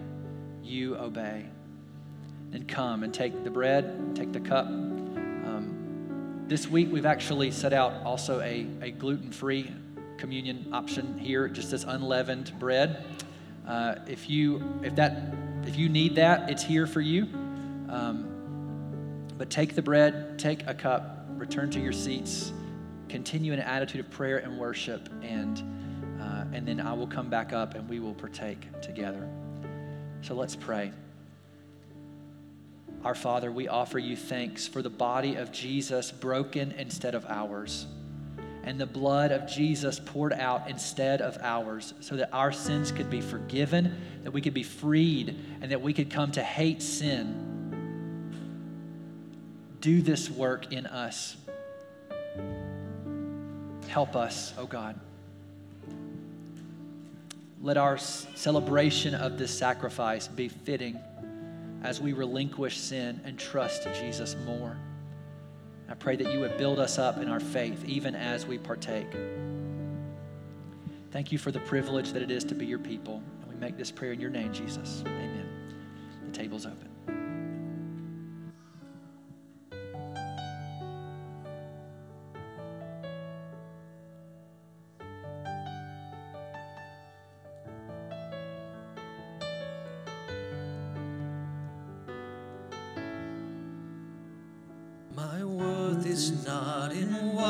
[0.71, 1.45] you obey.
[2.53, 4.65] And come and take the bread, take the cup.
[4.65, 9.71] Um, this week, we've actually set out also a, a gluten free
[10.17, 13.05] communion option here, just as unleavened bread.
[13.67, 15.33] Uh, if you if that
[15.65, 17.23] if you need that, it's here for you.
[17.89, 22.51] Um, but take the bread, take a cup, return to your seats,
[23.09, 25.59] continue in an attitude of prayer and worship, and
[26.21, 29.27] uh, and then I will come back up and we will partake together.
[30.21, 30.91] So let's pray.
[33.03, 37.87] Our Father, we offer you thanks for the body of Jesus broken instead of ours,
[38.63, 43.09] and the blood of Jesus poured out instead of ours, so that our sins could
[43.09, 47.47] be forgiven, that we could be freed, and that we could come to hate sin.
[49.79, 51.35] Do this work in us.
[53.87, 54.99] Help us, oh God.
[57.61, 60.99] Let our celebration of this sacrifice be fitting
[61.83, 64.77] as we relinquish sin and trust Jesus more.
[65.87, 69.15] I pray that you would build us up in our faith even as we partake.
[71.11, 73.21] Thank you for the privilege that it is to be your people.
[73.41, 75.03] And we make this prayer in your name, Jesus.
[75.05, 75.49] Amen.
[76.25, 76.90] The table's open.
[96.93, 97.40] 我。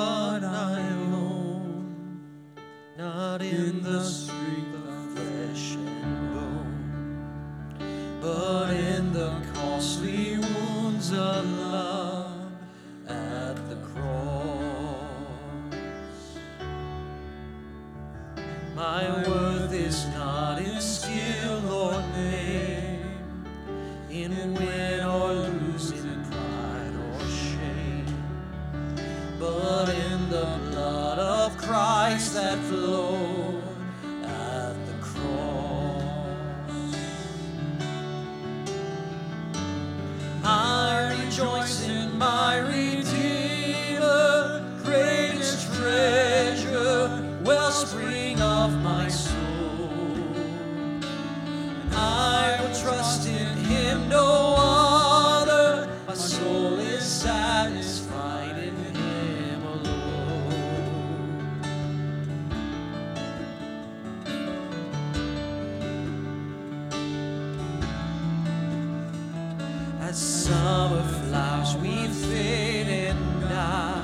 [70.13, 74.03] Summer flowers we fade and die,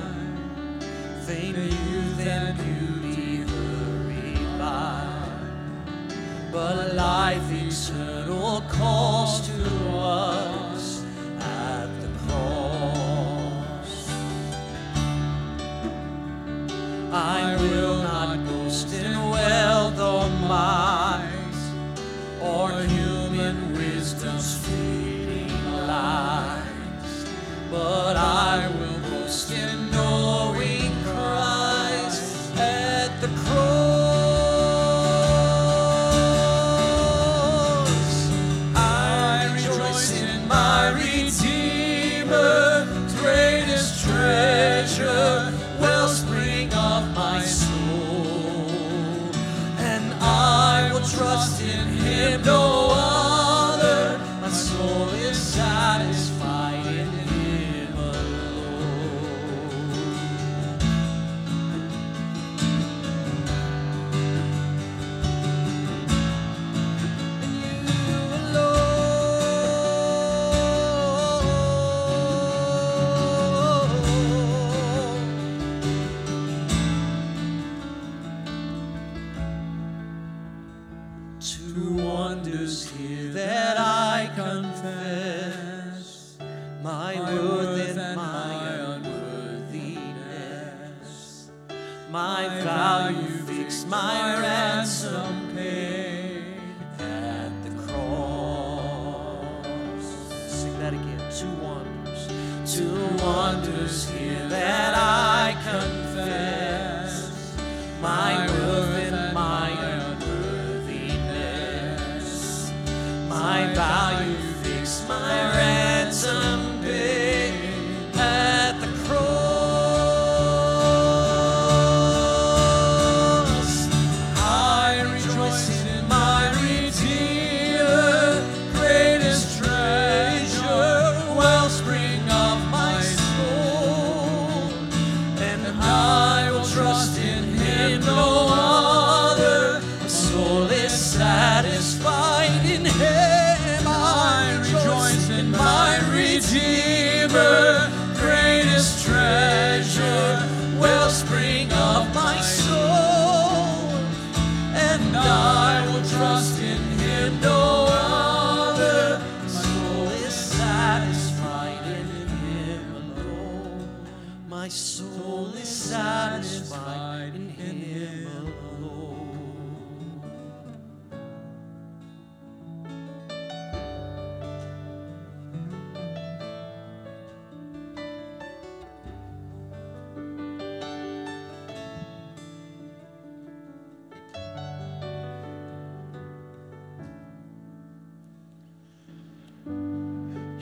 [1.25, 2.76] they knew then beauty.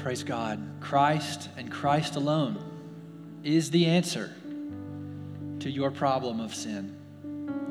[0.05, 0.61] Praise God.
[0.81, 2.59] Christ and Christ alone
[3.43, 4.31] is the answer
[5.61, 6.95] to your problem of sin,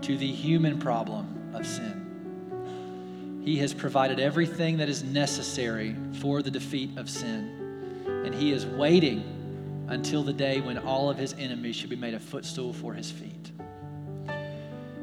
[0.03, 3.41] to the human problem of sin.
[3.45, 8.67] He has provided everything that is necessary for the defeat of sin, and He is
[8.67, 12.95] waiting until the day when all of His enemies should be made a footstool for
[12.95, 13.53] His feet.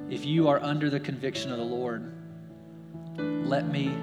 [0.09, 2.11] If you are under the conviction of the Lord,
[3.17, 3.95] let me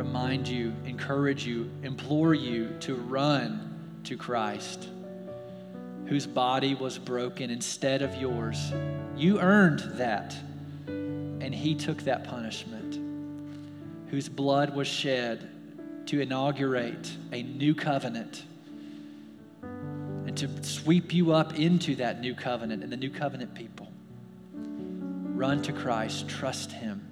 [0.00, 4.88] remind you, encourage you, implore you to run to Christ,
[6.06, 8.72] whose body was broken instead of yours.
[9.14, 10.34] You earned that,
[10.86, 12.98] and He took that punishment
[14.10, 15.50] whose blood was shed
[16.06, 18.44] to inaugurate a new covenant
[19.62, 23.92] and to sweep you up into that new covenant and the new covenant people.
[24.54, 27.09] Run to Christ, trust Him.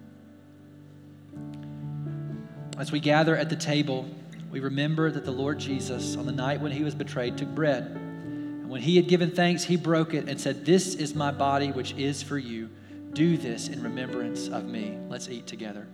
[2.78, 4.08] As we gather at the table,
[4.52, 7.82] we remember that the Lord Jesus, on the night when He was betrayed, took bread.
[7.82, 11.72] And when He had given thanks, He broke it and said, This is my body,
[11.72, 12.70] which is for you.
[13.14, 14.96] Do this in remembrance of me.
[15.08, 15.88] Let's eat together.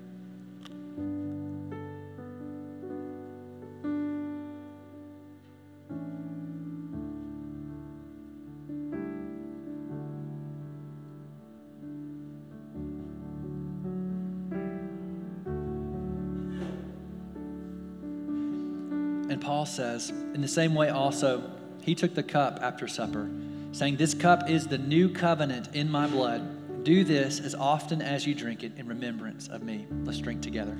[19.64, 21.50] Paul says, in the same way also,
[21.80, 23.30] he took the cup after supper,
[23.72, 26.84] saying, This cup is the new covenant in my blood.
[26.84, 29.86] Do this as often as you drink it in remembrance of me.
[30.04, 30.76] Let's drink together.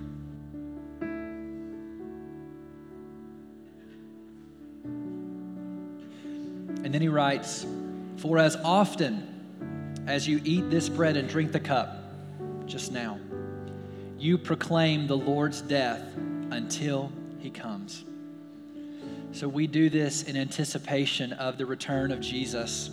[6.85, 7.65] And then he writes,
[8.19, 11.97] For as often as you eat this bread and drink the cup,
[12.67, 13.19] just now,
[14.19, 16.03] you proclaim the Lord's death
[16.51, 18.05] until he comes.
[19.35, 22.93] So we do this in anticipation of the return of Jesus,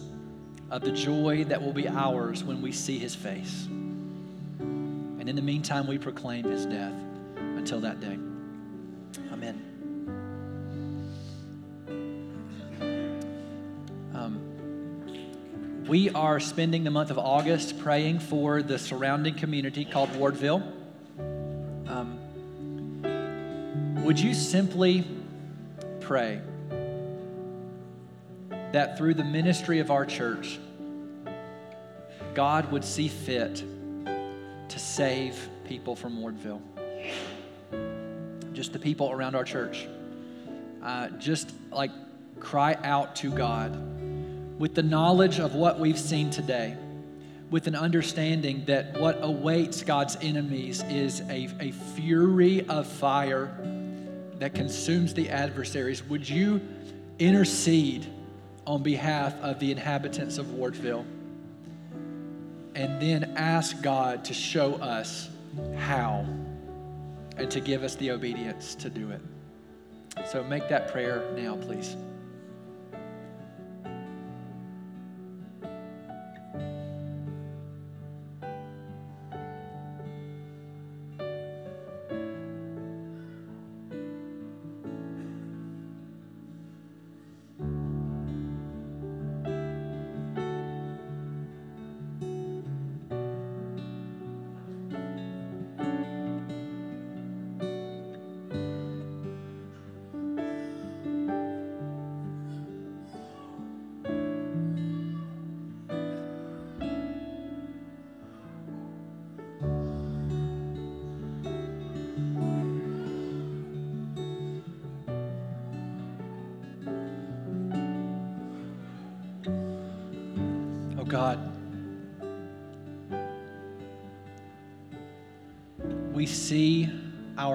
[0.71, 3.67] of the joy that will be ours when we see his face.
[3.67, 6.95] And in the meantime, we proclaim his death
[7.37, 8.17] until that day.
[9.31, 9.61] Amen.
[14.15, 20.63] Um, we are spending the month of August praying for the surrounding community called Wardville.
[21.87, 22.17] Um,
[24.03, 25.05] would you simply
[26.11, 26.41] pray
[28.73, 30.59] that through the ministry of our church,
[32.33, 33.63] God would see fit
[34.67, 36.59] to save people from Wardville.
[38.51, 39.87] Just the people around our church.
[40.83, 41.91] Uh, just like
[42.41, 43.71] cry out to God
[44.59, 46.75] with the knowledge of what we've seen today,
[47.49, 53.49] with an understanding that what awaits God's enemies is a, a fury of fire
[54.41, 56.59] that consumes the adversaries, would you
[57.19, 58.07] intercede
[58.65, 61.05] on behalf of the inhabitants of Wardville?
[62.73, 65.29] And then ask God to show us
[65.77, 66.25] how
[67.37, 69.21] and to give us the obedience to do it.
[70.27, 71.95] So make that prayer now, please.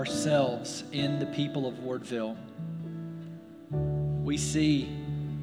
[0.06, 2.36] Ourselves in the people of Wardville.
[4.22, 4.84] We see,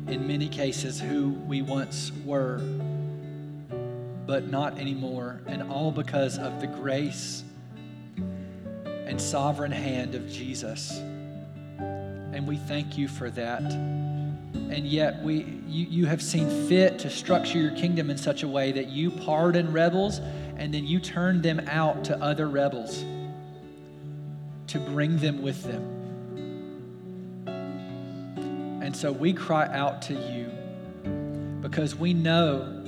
[0.08, 2.60] in many cases, who we once were,
[4.26, 7.44] but not anymore, and all because of the grace
[8.86, 10.98] and sovereign hand of Jesus.
[10.98, 17.10] And we thank you for that and yet we, you, you have seen fit to
[17.10, 20.20] structure your kingdom in such a way that you pardon rebels
[20.58, 23.04] and then you turn them out to other rebels
[24.74, 26.02] to bring them with them.
[28.82, 30.48] And so we cry out to you
[31.62, 32.84] because we know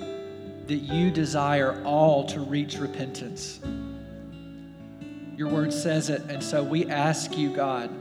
[0.66, 3.60] that you desire all to reach repentance.
[5.38, 7.92] Your word says it, and so we ask you, God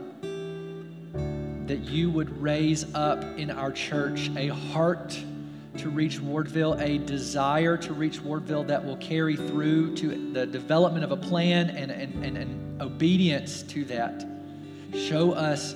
[1.67, 5.19] that you would raise up in our church a heart
[5.77, 11.03] to reach Wardville, a desire to reach Wardville that will carry through to the development
[11.03, 14.25] of a plan and, and, and, and obedience to that.
[14.93, 15.75] Show us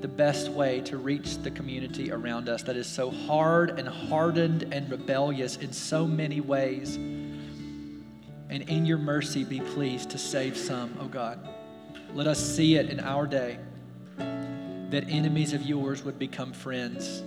[0.00, 4.62] the best way to reach the community around us that is so hard and hardened
[4.72, 6.96] and rebellious in so many ways.
[6.96, 11.46] And in your mercy, be pleased to save some, oh God.
[12.14, 13.58] Let us see it in our day
[14.16, 17.22] that enemies of yours would become friends,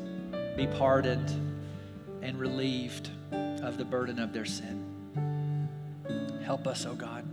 [0.58, 1.30] be pardoned,
[2.22, 5.70] and relieved of the burden of their sin.
[6.44, 7.26] Help us, oh God,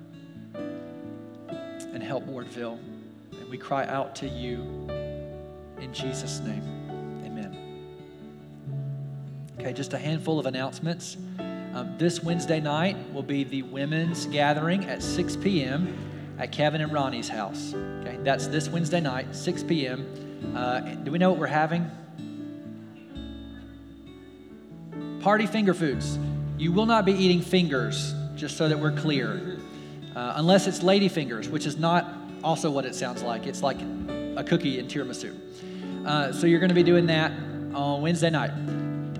[1.93, 2.79] and help Wardville.
[3.33, 4.61] And we cry out to you
[5.81, 6.63] in Jesus' name.
[7.25, 7.57] Amen.
[9.59, 11.17] Okay, just a handful of announcements.
[11.73, 15.97] Um, this Wednesday night will be the women's gathering at 6 p.m.
[16.39, 17.75] at Kevin and Ronnie's house.
[17.75, 20.53] Okay, that's this Wednesday night, 6 p.m.
[20.57, 21.89] Uh, do we know what we're having?
[25.21, 26.19] Party finger foods.
[26.59, 29.60] You will not be eating fingers, just so that we're clear,
[30.17, 33.47] uh, unless it's lady fingers, which is not also what it sounds like.
[33.47, 33.81] It's like
[34.37, 35.37] a cookie in tiramisu.
[36.07, 37.33] Uh, so you're going to be doing that
[37.75, 38.51] on Wednesday night.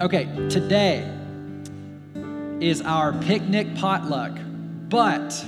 [0.01, 1.09] Okay, today
[2.61, 4.37] is our picnic potluck,
[4.89, 5.45] but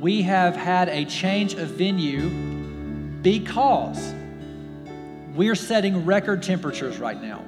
[0.00, 2.28] we have had a change of venue
[3.22, 4.14] because
[5.34, 7.42] we're setting record temperatures right now.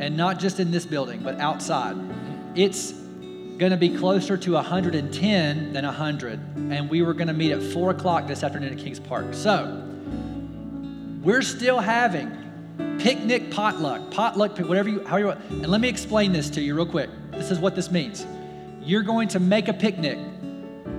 [0.00, 1.96] And not just in this building, but outside.
[2.54, 2.92] It's
[3.58, 6.40] going to be closer to 110 than 100.
[6.70, 9.32] And we were going to meet at 4 o'clock this afternoon at Kings Park.
[9.32, 9.82] So,
[11.22, 12.30] we're still having
[12.98, 15.40] picnic potluck, potluck, whatever you, however you want.
[15.50, 17.10] And let me explain this to you real quick.
[17.30, 18.26] This is what this means.
[18.82, 20.18] You're going to make a picnic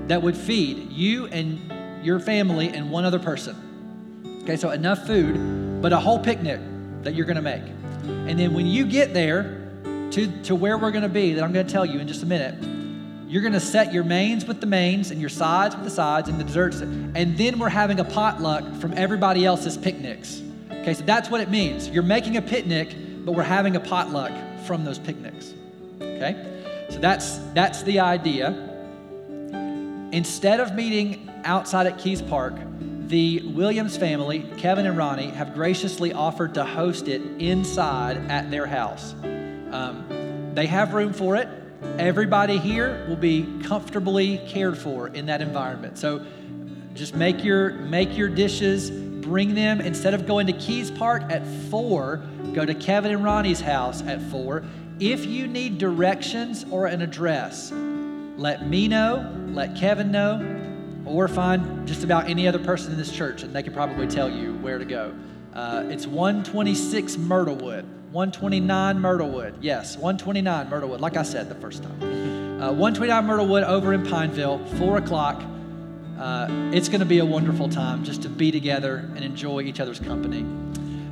[0.08, 4.40] that would feed you and your family and one other person.
[4.44, 6.60] Okay, so enough food, but a whole picnic
[7.04, 7.64] that you're going to make.
[8.28, 9.65] And then when you get there
[10.16, 12.24] to, to where we're going to be, that I'm going to tell you in just
[12.24, 12.56] a minute,
[13.28, 16.30] you're going to set your mains with the mains and your sides with the sides
[16.30, 16.80] and the desserts.
[16.80, 20.42] And then we're having a potluck from everybody else's picnics.
[20.72, 21.90] Okay, so that's what it means.
[21.90, 24.32] You're making a picnic, but we're having a potluck
[24.66, 25.54] from those picnics.
[26.00, 26.62] Okay?
[26.90, 28.52] So that's that's the idea.
[30.14, 32.54] Instead of meeting outside at Keys Park,
[33.08, 38.66] the Williams family, Kevin and Ronnie, have graciously offered to host it inside at their
[38.66, 39.14] house.
[39.76, 41.50] Um, they have room for it.
[42.00, 45.98] Everybody here will be comfortably cared for in that environment.
[45.98, 46.26] So
[46.94, 51.46] just make your make your dishes, bring them instead of going to Keys Park at
[51.70, 52.24] 4,
[52.54, 54.64] go to Kevin and Ronnie's house at 4.
[55.00, 57.72] If you need directions or an address,
[58.38, 60.42] let me know, let Kevin know,
[61.06, 64.30] or find just about any other person in this church, and they can probably tell
[64.30, 65.14] you where to go.
[65.54, 67.86] Uh, it's 126 Myrtlewood,
[68.16, 69.56] 129 Myrtlewood.
[69.60, 72.02] Yes, 129 Myrtlewood, like I said the first time.
[72.62, 75.44] Uh, 129 Myrtlewood over in Pineville, 4 o'clock.
[76.18, 79.82] Uh, it's going to be a wonderful time just to be together and enjoy each
[79.82, 80.44] other's company.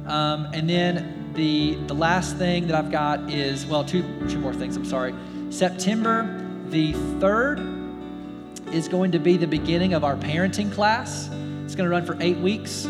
[0.07, 4.53] Um, and then the, the last thing that I've got is, well, two, two more
[4.53, 5.13] things, I'm sorry.
[5.49, 6.23] September
[6.69, 11.29] the 3rd is going to be the beginning of our parenting class.
[11.65, 12.87] It's going to run for eight weeks.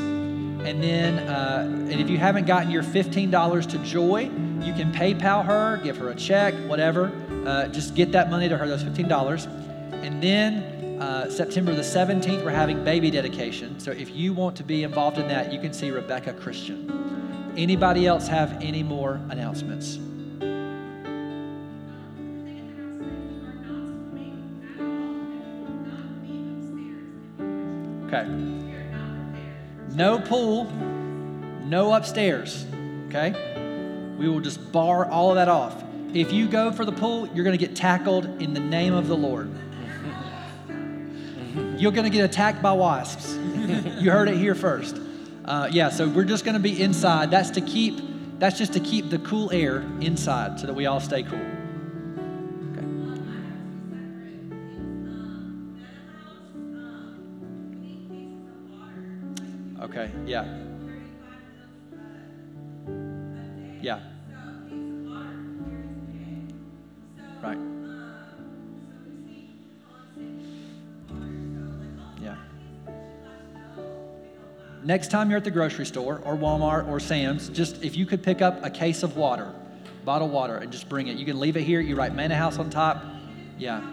[0.66, 4.32] And then, uh, and if you haven't gotten your $15 to Joy,
[4.62, 7.12] you can PayPal her, give her a check, whatever.
[7.46, 9.46] Uh, just get that money to her, those $15.
[10.04, 13.78] And then uh, September the 17th, we're having baby dedication.
[13.80, 17.54] So if you want to be involved in that, you can see Rebecca Christian.
[17.58, 20.00] Anybody else have any more announcements?
[28.08, 28.63] Okay.
[29.94, 32.66] No pool, no upstairs.
[33.08, 34.16] Okay?
[34.18, 35.84] We will just bar all of that off.
[36.14, 39.08] If you go for the pool, you're going to get tackled in the name of
[39.08, 39.52] the Lord.
[41.78, 43.36] You're going to get attacked by wasps.
[43.36, 45.00] you heard it here first.
[45.46, 47.30] Uh, yeah, so we're just going to be inside.
[47.30, 48.00] That's to keep.
[48.40, 51.40] That's just to keep the cool air inside, so that we all stay cool.
[60.34, 60.46] Yeah.
[63.82, 64.00] Yeah.
[67.44, 67.60] Right.
[72.20, 72.36] Yeah.
[74.84, 78.24] Next time you're at the grocery store or Walmart or Sam's, just if you could
[78.24, 79.54] pick up a case of water,
[80.04, 81.18] bottled water, and just bring it.
[81.18, 81.80] You can leave it here.
[81.80, 83.06] You write Manna House on top.
[83.60, 83.84] Yeah.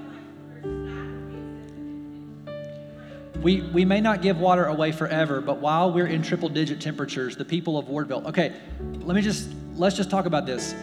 [3.43, 7.37] We, we may not give water away forever, but while we're in triple digit temperatures,
[7.37, 8.55] the people of Wardville, okay,
[9.01, 10.75] let me just, let's just talk about this.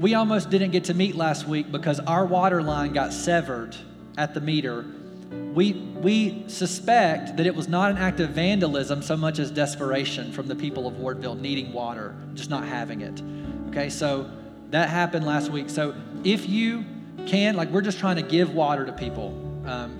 [0.00, 3.76] we almost didn't get to meet last week because our water line got severed
[4.18, 4.84] at the meter.
[5.52, 10.32] We, we suspect that it was not an act of vandalism so much as desperation
[10.32, 13.22] from the people of Wardville needing water, just not having it.
[13.68, 14.28] Okay, so
[14.70, 15.70] that happened last week.
[15.70, 15.94] So
[16.24, 16.84] if you
[17.26, 19.28] can, like, we're just trying to give water to people,
[19.64, 19.98] um,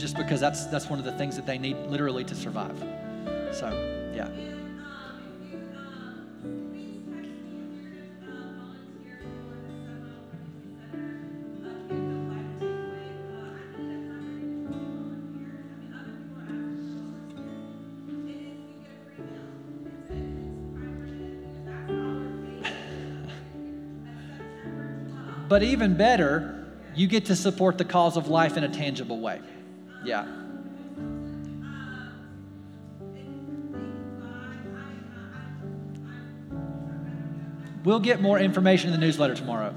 [0.00, 2.78] just because that's that's one of the things that they need literally to survive.
[3.52, 3.68] So,
[4.14, 4.28] yeah.
[25.48, 26.64] But even better,
[26.94, 29.40] you get to support the cause of life in a tangible way.
[30.04, 30.26] Yeah.
[37.84, 39.74] We'll get more information in the newsletter tomorrow.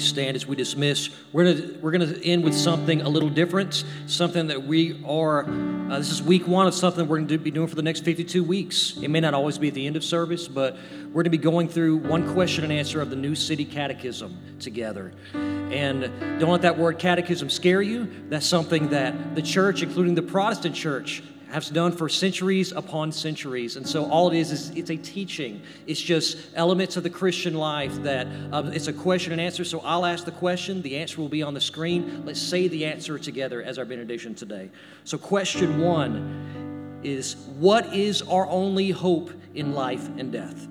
[0.00, 1.10] Stand as we dismiss?
[1.32, 5.44] We're gonna we're gonna end with something a little different, something that we are.
[5.44, 8.04] Uh, this is week one of something we're going to be doing for the next
[8.04, 8.96] 52 weeks.
[9.02, 10.76] It may not always be at the end of service, but
[11.08, 14.38] we're going to be going through one question and answer of the New City Catechism
[14.60, 15.12] together.
[15.34, 16.02] And
[16.38, 18.08] don't let that word catechism scare you.
[18.28, 23.76] That's something that the church, including the Protestant church, has done for centuries upon centuries.
[23.76, 25.62] And so all it is is it's a teaching.
[25.86, 29.64] It's just elements of the Christian life that um, it's a question and answer.
[29.64, 32.24] So I'll ask the question, the answer will be on the screen.
[32.24, 34.70] Let's say the answer together as our benediction today.
[35.04, 40.68] So, question one is What is our only hope in life and death?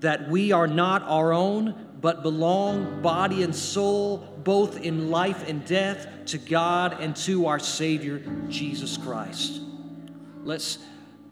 [0.00, 5.64] That we are not our own, but belong body and soul, both in life and
[5.64, 9.60] death, to God and to our Savior, Jesus Christ.
[10.46, 10.78] Let's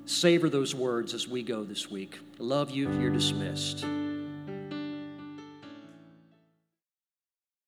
[0.06, 2.18] savor those words as we go this week.
[2.40, 2.90] Love you.
[2.98, 3.86] You're dismissed.